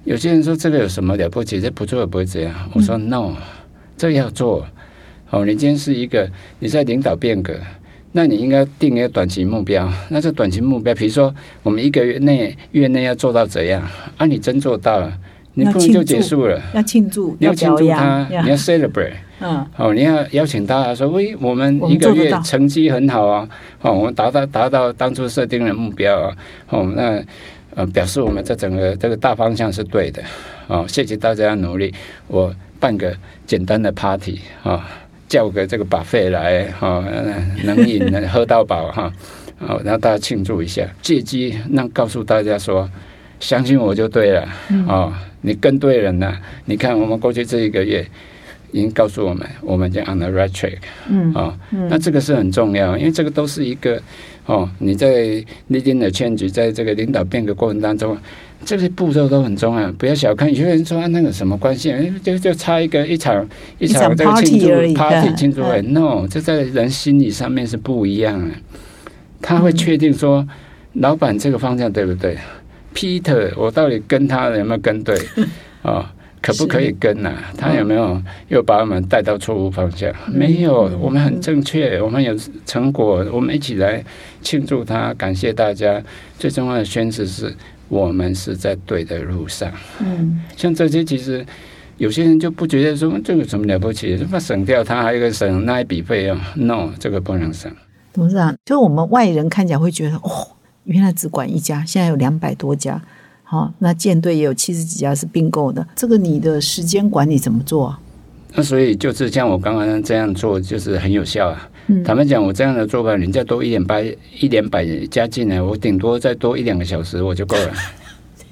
[0.03, 1.61] 有些人说这个有什么了不起？
[1.61, 2.53] 这不做也不会这样。
[2.73, 3.33] 我说、no，
[3.95, 4.65] 这要做。
[5.29, 6.29] 哦，你今天是一个
[6.59, 7.55] 你在领导变革，
[8.11, 9.91] 那你应该定一个短期目标。
[10.09, 11.33] 那这短期目标，比如说
[11.63, 13.81] 我们一个月内月内要做到怎样？
[14.17, 15.11] 啊，你真做到了，
[15.53, 16.61] 你不能就结束了。
[16.73, 19.13] 要庆祝，你要庆祝他扬，，你要 celebrate。
[19.43, 19.67] 嗯。
[19.77, 23.47] 哦，你要邀请大家说，喂，我们一个月成绩很好啊，
[23.81, 26.37] 哦，我们达到达到当初设定的目标啊，
[26.69, 27.21] 哦，那
[27.75, 30.23] 呃表示我们这整个这个大方向是对的，
[30.67, 31.93] 哦，谢谢大家的努力，
[32.27, 33.15] 我办个
[33.45, 34.81] 简单的 party 啊、哦，
[35.27, 37.05] 叫个这个把费来哈、哦，
[37.63, 39.11] 能饮能喝到饱哈，
[39.59, 42.89] 哦，让大家庆祝一下，借机让告诉大家说，
[43.39, 44.47] 相信我就对了，
[44.87, 48.05] 哦，你跟对人了，你看我们过去这一个月。
[48.74, 51.57] 已经告诉我们，我们已经 on the right track 嗯啊、
[51.89, 54.01] 那这个是很重要，因为这个都是一个
[54.45, 55.13] 哦，你在
[55.69, 58.17] leading the change，在这个领导变革过程当中，
[58.65, 60.49] 这些步骤都很重要，不要小看。
[60.49, 63.47] 有些人说、啊、那个什么关系，哎就就差一个一场
[63.78, 68.55] 一场场这个庆祝 party 嗯庆祝会，no，这在人心理上面是不一样的。
[69.41, 70.47] 他会确定说，
[70.93, 72.38] 老板这个方向对不对
[72.95, 75.15] ？Peter，我到底跟他有没有跟对？
[75.82, 76.13] 啊、
[76.43, 80.13] 可不可以跟呢、他有没有又把我们带到错误方向？
[80.31, 84.03] 没有，我们很正确，我们有成果，我们一起来
[84.41, 86.03] 庆祝他，感谢大家。
[86.37, 87.55] 最重要的宣誓是
[87.87, 89.71] 我们是在对的路上。
[90.01, 91.43] 嗯，像这些其实。
[91.97, 97.71] 有些人就不觉得说这个什么了不起，什么省掉他还有一个省那一笔费用，no，这个不能省。
[98.11, 100.47] 董事长，就我们外人看起来会觉得，哦，
[100.85, 102.99] 原来只管一家，现在有两百多家，
[103.54, 107.99] 好、那舰队也有七十几家是并购的，这个你的时间管理怎么做啊？
[108.56, 111.70] 那所以就是像我刚刚这样做，就是很有效啊。
[111.88, 113.99] 嗯坦白讲，我这样的做法，人家多一点八
[114.39, 117.74] 一点百加进来，我顶多再多一两个小时我就够了，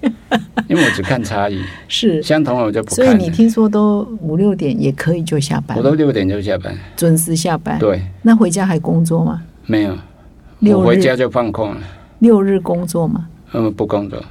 [0.67, 3.15] 因为我只看差异， 是，相同我就不所以。
[3.15, 7.79] 你听说都五六点也可以就下班我，都六点就下班，准时下班。
[7.79, 9.41] 对，那回家还工作吗？
[9.65, 9.97] 没有，
[10.77, 11.81] 我回家就放空了，
[12.19, 13.27] 六日工作吗？
[13.53, 14.21] 嗯，不工作。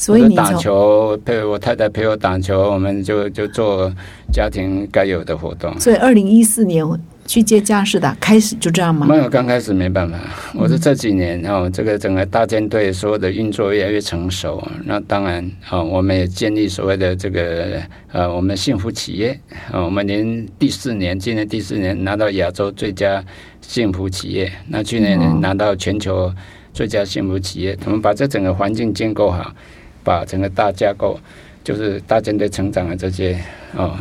[0.00, 3.92] 所以你我打从球，陪我太太陪我打球，我们就就做
[4.32, 5.78] 家庭该有的活动。
[5.78, 6.82] 所以二零一四年
[7.26, 9.06] 去接家事的开始就这样吗？
[9.06, 10.18] 没有，刚开始没办法，
[10.54, 19.38] 我是这几年哦，这个整个大舰队所有的运作越来越成熟，那当然哦，我们也建立所谓的这个呃，我们幸福企业。
[19.70, 23.22] 啊、我们连第四年，今年第四年拿到亚洲最佳
[23.60, 26.32] 幸福企业，那去年哦拿到全球
[26.72, 29.52] 最佳幸福企业，我们把这整个环境建构好，
[30.02, 31.18] 把整个大架构，
[31.62, 33.38] 就是大舰队成长的这些
[33.76, 33.96] 哦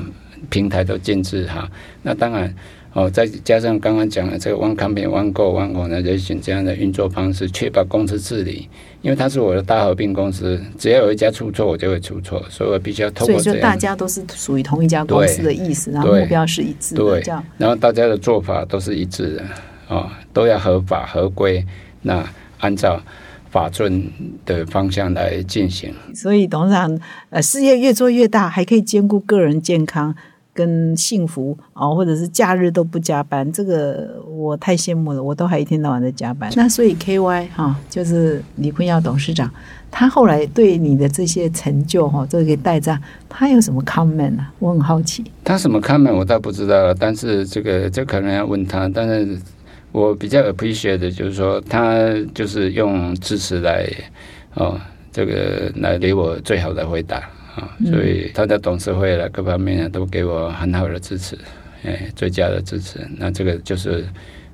[0.50, 1.70] 平台都建制哈，
[2.02, 2.54] 那当然。
[2.92, 8.68] 哦，再加上刚刚讲的这个 One Company One Go One Organization 这样的运作方式，确保公司治理，
[9.04, 17.46] 因为它是我的大合并公司，只要有一家出错，我就会出错，所以我必须要透所以就大家都是属于同一家公司的意思，然后目标是一致的，对这样。
[17.60, 19.44] 然后大家的做法都是一致的，
[19.90, 21.64] 哦，都要合法合规，
[22.02, 22.28] 那
[22.58, 23.00] 按照
[23.50, 24.04] 法尊
[24.46, 25.94] 的方向来进行。
[26.14, 30.16] 所以董事长，呃，事业越做越大，还可以兼顾个人健康
[30.54, 36.52] 跟幸福哦，或者是假日都不加班，这个我太羡慕了，我都还一天到晚在加班。
[36.56, 39.50] 那所以 K Y 哈、就是李坤耀董事长，
[39.90, 44.52] 他后来对你的这些成就哈、这个带账，他有什么 comment 啊？
[44.60, 45.24] 我很好奇。
[45.46, 48.90] 他什么看法我倒不知道了，但是这个这可能要问他。
[48.90, 49.40] 但是
[49.92, 53.88] 我比较 appreciate 的就是说，他就是用支持来
[54.54, 54.80] 哦，
[55.12, 57.18] 这个来给我最好的回答
[57.56, 61.38] 啊、所以他的董事会了各方面呢都给我很好的支持，
[61.84, 63.00] 哎，最佳的支持。
[63.18, 64.06] 那这个就是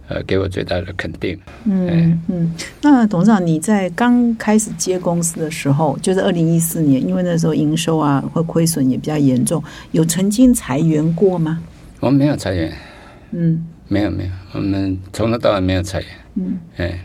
[0.07, 1.38] 呃给我最大的肯定。
[1.65, 11.61] 嗯嗯，那董事长，你在刚开始接公司的时候，就是二零一四年，因为那时候营收啊会亏损也比较严重，有曾经裁员过吗？
[11.99, 12.73] 我们没有裁员，
[13.31, 16.09] 嗯没有没有，我们从头到尾没有裁员。
[16.36, 16.99] 嗯，哎，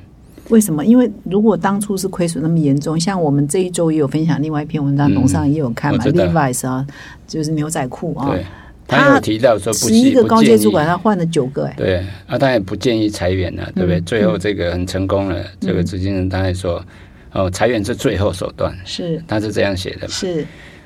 [0.49, 0.85] 为什么？
[0.85, 6.87] 因为如果当初是亏损那么严重，像我们这一周也有分享另外一篇文章，嗯董事长也有看嘛，Levi's 啊，
[7.27, 8.45] 就是牛仔裤啊，对，
[8.89, 14.01] 他提到说不十一个高阶主管他换了九个、哎，对，啊，他也不建议裁员了，对不对？
[14.01, 14.05] 嗯。
[14.05, 16.85] 最后这个很成功了，这个执行人他还说，
[17.33, 19.23] 哦，裁员是最后手段，是。
[19.29, 20.09] 他是这样写的嘛。
[20.09, 20.45] 是，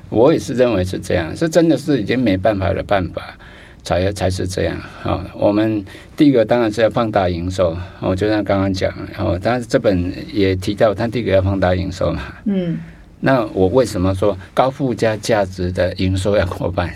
[0.09, 3.35] 我也是认为是这样，是真的是已经没办法的办法，
[3.85, 5.85] 才才是这样啊、我们
[6.17, 12.21] 第一个当然是要放大营收，哦，就像刚刚讲，哦，但是这本也提到，他第一个要放大营收嘛。
[12.45, 12.77] 嗯
[13.21, 16.93] 那我为什么说高附加价值的营收要扩办？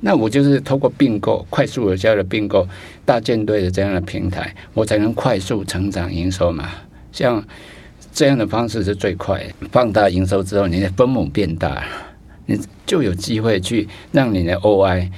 [0.00, 2.66] 那我就是通过并购，快速有效的并购
[3.04, 6.70] 大舰队的这样的平台，我才能快速成长营收嘛。
[7.12, 7.42] 像
[8.12, 11.84] 这样的方式是最快的，放大营收之后，你的分母变大，
[12.46, 15.08] 你就有机会去让你的 OI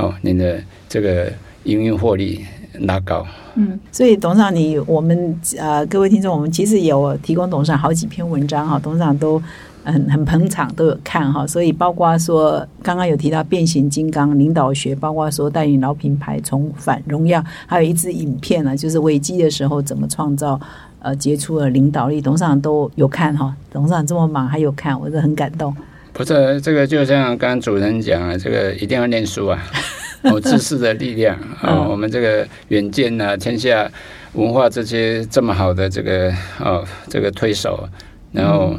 [0.00, 1.30] 哦，您的这个
[1.64, 2.44] 营运获利
[2.80, 3.26] 拉高。
[3.54, 9.42] 嗯，所以董事长你，我们呃各位听众，我们其实有提供董事长好几篇文章哈，董事长都
[9.84, 20.58] 很很捧场，都有看哈，所以包括说刚刚有提到变形金刚领导学，包括说带领老品牌重返荣耀，还有一支影片呢，就是危机的时候怎么创造
[21.00, 25.74] 呃杰出的领导力，董事长都有看哈，董事长这么忙还有看，我是很感动。
[26.12, 29.62] 不是这个，就像刚刚主持人讲啊，这个一定要念书啊，
[30.24, 33.90] 哦，知识的力量啊、嗯 我们这个远见啊，天下
[34.34, 37.88] 文化这些这么好的这个哦，这个推手，
[38.32, 38.76] 然后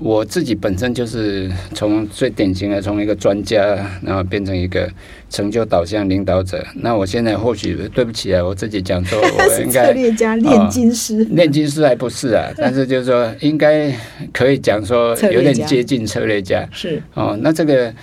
[0.00, 3.58] 我自己本身就是从最典型的从一个专家，
[4.02, 4.90] 然后变成一个
[5.30, 6.62] 成就导向领导者。
[6.74, 13.90] 那我现在或许对不起啊，我自己讲说， 我应该略家、炼金师，炼金师还不是啊， 但是就是说应该
[14.32, 16.68] 可以讲说有点接近策略家。
[16.72, 17.94] 是哦，那这个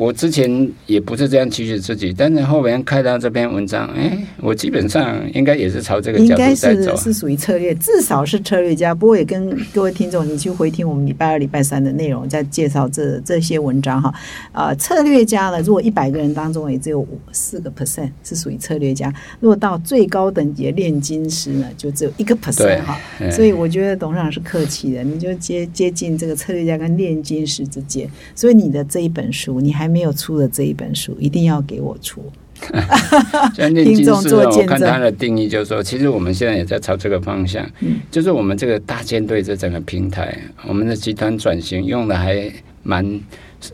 [0.00, 6.96] 我之前也不是这样期许自己，但是后面看到这篇文章，哎，我基本上应该也是朝这个角度在走。
[6.96, 8.94] 是属于策略，至少是策略家。
[8.94, 14.14] 不过也跟各位听众，你去回听我们礼拜二、礼拜三的内容，在介绍这这些文章哈。
[14.52, 22.98] 啊，策略家呢，如果一百个人当中也只有四个 percent 是属于策略家，如果到最高等级的炼金师呢，就只有一个 percent 哈。
[23.30, 28.08] 所以我觉得董事长是客气的，你就接接近这个策略家跟炼金师之间。
[28.34, 29.89] 所以你的这一本书，你还。
[29.90, 32.22] 没有出的这一本书，一定要给我出。
[32.70, 37.66] 我看他的定义就是说，其实我们现在也在朝这个方向，
[38.10, 40.38] 就是我们这个大舰队这整个平台，
[40.68, 43.18] 我们的集团转型用的还蛮，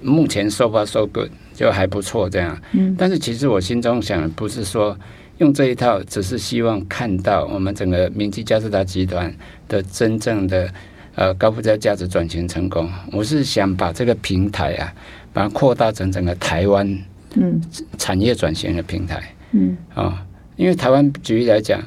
[0.01, 2.57] 目前 so far so good，就还不错这样。
[2.75, 2.95] 嗯。
[2.97, 4.97] 但是其实我心中想，不是说
[5.39, 9.35] 用这一套，只是希望看到我们整个明基加斯达集团
[9.67, 10.73] 的真正的
[11.17, 12.89] 呃高附加价值转型成功。
[13.11, 14.95] 我是想把这个平台啊。
[15.37, 16.99] 把它扩大成整个台湾
[17.35, 17.61] 嗯
[17.99, 19.23] 产业转型的平台
[19.53, 20.27] 嗯啊，
[20.57, 21.79] 因为台湾举例来讲，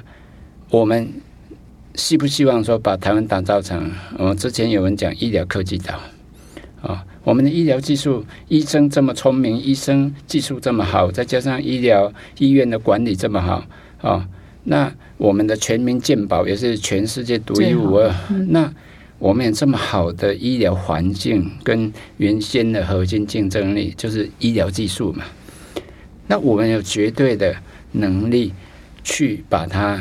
[0.70, 1.12] 我们
[1.96, 3.90] 希不希望说把台湾打造成？
[4.20, 6.00] 我们之前有人讲医疗科技岛
[6.84, 13.66] 啊，我们的医疗技术，医生这么聪明，医生技术这么好，再加上医疗医院的管理这么好
[14.00, 14.28] 啊，
[14.66, 18.14] 那我们的全民健保也是全世界独一无二。
[18.50, 18.72] 那
[19.20, 25.26] 我们有这么好的医疗环境，跟原先的核心竞争力就是医疗技术嘛。
[26.26, 27.54] 那我们有绝对的
[27.92, 28.54] 能力
[29.04, 30.00] 去把它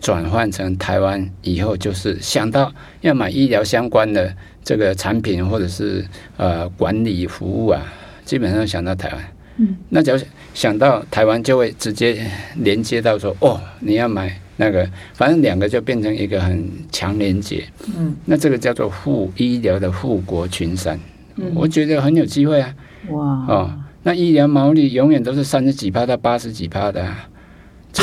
[0.00, 6.04] 转换成台湾以后，就是想到要买医疗相关的这个产品或者是
[6.36, 7.82] 呃管理服务啊，
[8.24, 9.24] 基本上想到台湾。
[9.56, 10.18] 嗯，那只要
[10.52, 14.38] 想到台湾，就会直接连接到说，哦，你要买。
[14.60, 17.64] 那个，反正两个就变成一个很强连结。
[17.96, 20.98] 嗯，那这个叫做富医疗的富国群山。
[21.36, 22.74] 嗯，我觉得很有机会啊。
[23.10, 27.06] 哇哦，那医疗毛利永远都是三十几趴到八十几趴的。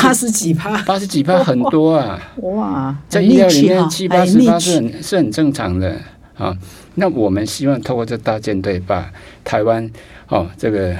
[0.02, 2.20] 八十几趴，八十几趴很多啊。
[2.42, 5.94] 哇，在医疗里面七八十趴是很是很正常的
[6.36, 6.56] 啊。
[6.94, 9.12] 那我们希望透过这大舰队，把
[9.44, 9.88] 台湾
[10.28, 10.96] 哦，这个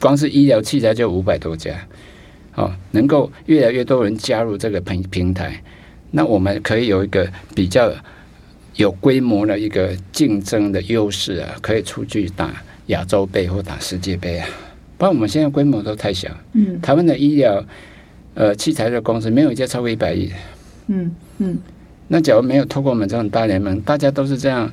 [0.00, 1.72] 光是医疗器材就五百多家。
[2.56, 5.62] 哦，能够越来越多人加入这个平平台，
[6.10, 7.92] 那我们可以有一个比较
[8.76, 12.50] 有规模的一个竞争的优势啊，可以出去打
[12.86, 14.48] 亚洲杯或打世界杯啊。
[14.96, 16.28] 不然我们现在规模都太小。
[16.54, 16.80] 嗯。
[16.80, 17.62] 台湾的医疗
[18.34, 20.32] 呃器材的公司没有一家超过一百亿。
[20.86, 21.58] 嗯嗯。
[22.08, 24.72] 那假如没有透过我们这种大联盟，大家都是这样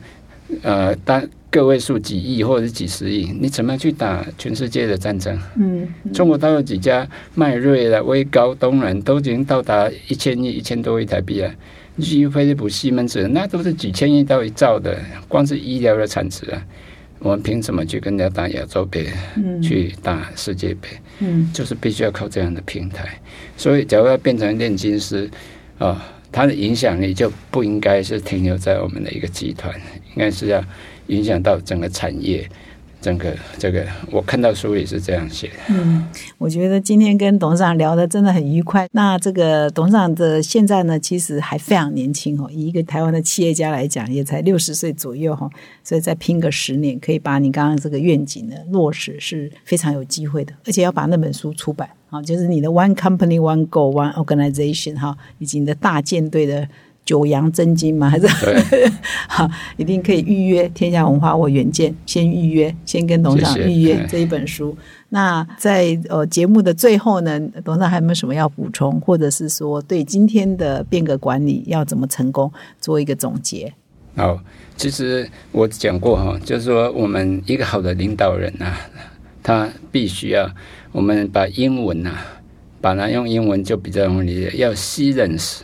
[0.61, 1.29] 呃单。
[1.54, 5.38] 个位数几亿或者是几十亿，你怎么去打全世界的战争？
[5.56, 11.54] 嗯，中国大陆几家迈瑞了、威高、东软都已经到达一千亿、一千多亿台币了。
[11.95, 16.60] 你去飞利浦、西门子，那都是几千亿到一兆的，光是医疗的产值啊，
[17.20, 19.08] 我们凭什么去跟人家打亚洲杯？
[19.36, 20.88] 嗯，去打世界杯？
[21.20, 23.08] 嗯，就是必须要靠这样的平台。
[23.56, 25.30] 所以，假如要变成炼金师
[25.78, 29.72] 啊，它的影响力就不应该是停留在我们的一个集团，
[30.16, 30.64] 应该是要。
[31.08, 32.47] 影响到整个产业，
[33.01, 35.51] 整个这个，我看到书也是这样写。
[35.70, 38.88] 嗯，我觉得今天跟董事长聊的真的很愉快。
[38.93, 45.49] 那这个董事长的现在呢，其实还非常年轻哦，以一个台湾的企业家来讲，也才六十岁左右哈，
[45.84, 50.54] 所以再拼个十年，可以把你刚刚这个愿景呢落实，是非常有機會的。
[50.66, 56.70] 而且要把那本书出版啊，就是你的 One Company One Goal One Organization 哈，以及你的大舰队的。
[57.06, 58.10] 九阳真经吗？
[58.10, 58.28] 还是
[59.28, 64.76] 好，一定可以预约天下文化或远见，先预约，先跟董事长预约这一本书。
[65.10, 73.74] 那在呃节目的最后呢，董事长还有没有什么要补充，或者是说对今天的变革管理要怎么成功做一个总结？
[74.16, 74.39] 好，
[74.78, 78.80] 其实我讲过哈，就是说我们一个好的领导人啊，
[79.43, 80.49] 他必须要
[80.91, 82.26] 我们把英文啊，
[82.80, 85.60] 把它用英文就比较容易理解，要 students。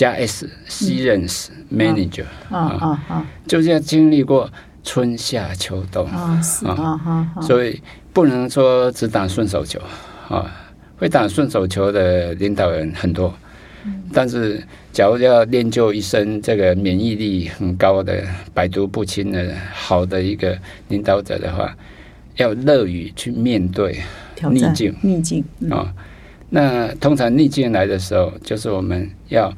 [0.00, 4.50] 加 s 西任 s manager 啊啊啊，就是要经历过
[4.82, 7.78] 春夏秋冬啊啊，所以
[8.14, 9.78] 不能说只打顺手球
[10.30, 10.50] 啊。
[10.96, 13.34] 会打顺手球的领导人很多，
[14.10, 18.22] 但是假如要练就一身这个免疫力很高的、
[18.54, 21.76] 百毒不侵的好的一个领导者的话，
[22.36, 24.00] 要乐于去面对
[24.50, 25.92] 逆境逆境啊。
[26.48, 29.52] 那通常逆境来的时候，就是我们要。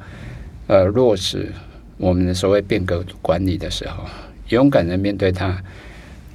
[0.67, 1.51] 呃，落实
[1.97, 4.03] 我们的所谓变革管理的时候，
[4.49, 5.57] 勇敢的面对它，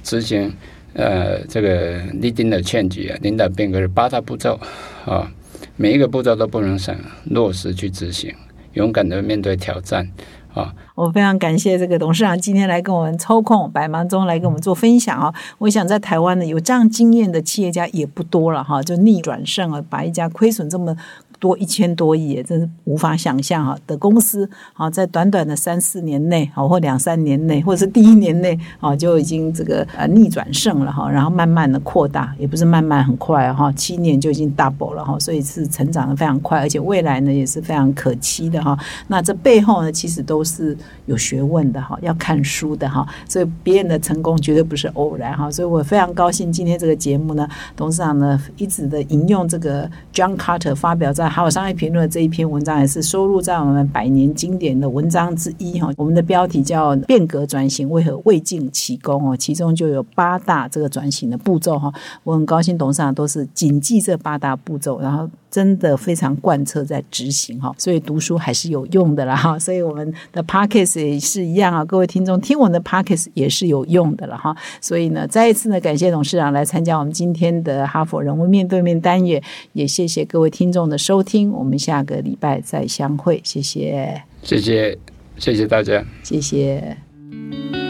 [0.03, 0.51] 执行
[0.93, 4.59] 呃这个立定的劝举啊，领导变革是八大步骤
[5.05, 5.31] 啊，
[5.77, 8.33] 每一个步骤都不能省，落实去执行，
[8.73, 10.07] 勇敢的面对挑战
[10.53, 10.73] 啊。
[10.95, 15.33] 我非常感谢这个董事长今天来跟我们抽空百忙中来跟我们做分享啊！
[15.57, 20.95] 我想在台湾呢，有这样经验的企业家也不多了哈，就逆转胜啊，把一家亏损这么。
[21.39, 38.77] 多一千多亿，真是无法想象哈的公司啊，在短短的三四年内啊，或两三年内，或者是第一年内啊，就已经这个呃逆转胜了哈，然后慢慢的扩大，也不是慢慢很快哈，七年就已经 double 了哈，所以是成长的非常快，而且未来呢也是非常可期的哈。
[39.07, 51.28] 那这背后呢，其实都是有学问的哈，要看书的哈，所以别人的成功绝对不是偶然哈，所以我非常高兴今天这个节目呢，董事长呢一直的引用这个 John Carter 发表在。
[51.29, 55.91] 还有商业评论这一篇文章也是收录在我们百年经典的文章之一哈。
[55.95, 61.93] 我们的标题叫“变革转型为何未尽其功”哦，其中就有八大这个转型的步骤哈。
[62.23, 65.29] 我很高兴董事长都是谨记这八大步骤，然后。
[65.49, 69.57] 真的非常贯彻在执行哈，所以读书还是有用的啦哈。
[69.57, 74.55] 所以我们的 p o c k s t 也是一样啊，各位听众听我们的 p o c k s t 也是有用的了哈。
[74.79, 79.41] 所以呢，再一次呢，感谢董事长来参加我们今天的哈佛人物面对面单元，
[79.73, 84.97] 也谢谢各位听众的收听，我们下个礼拜再相会，谢谢，谢谢，
[85.37, 87.88] 谢谢大家，谢谢。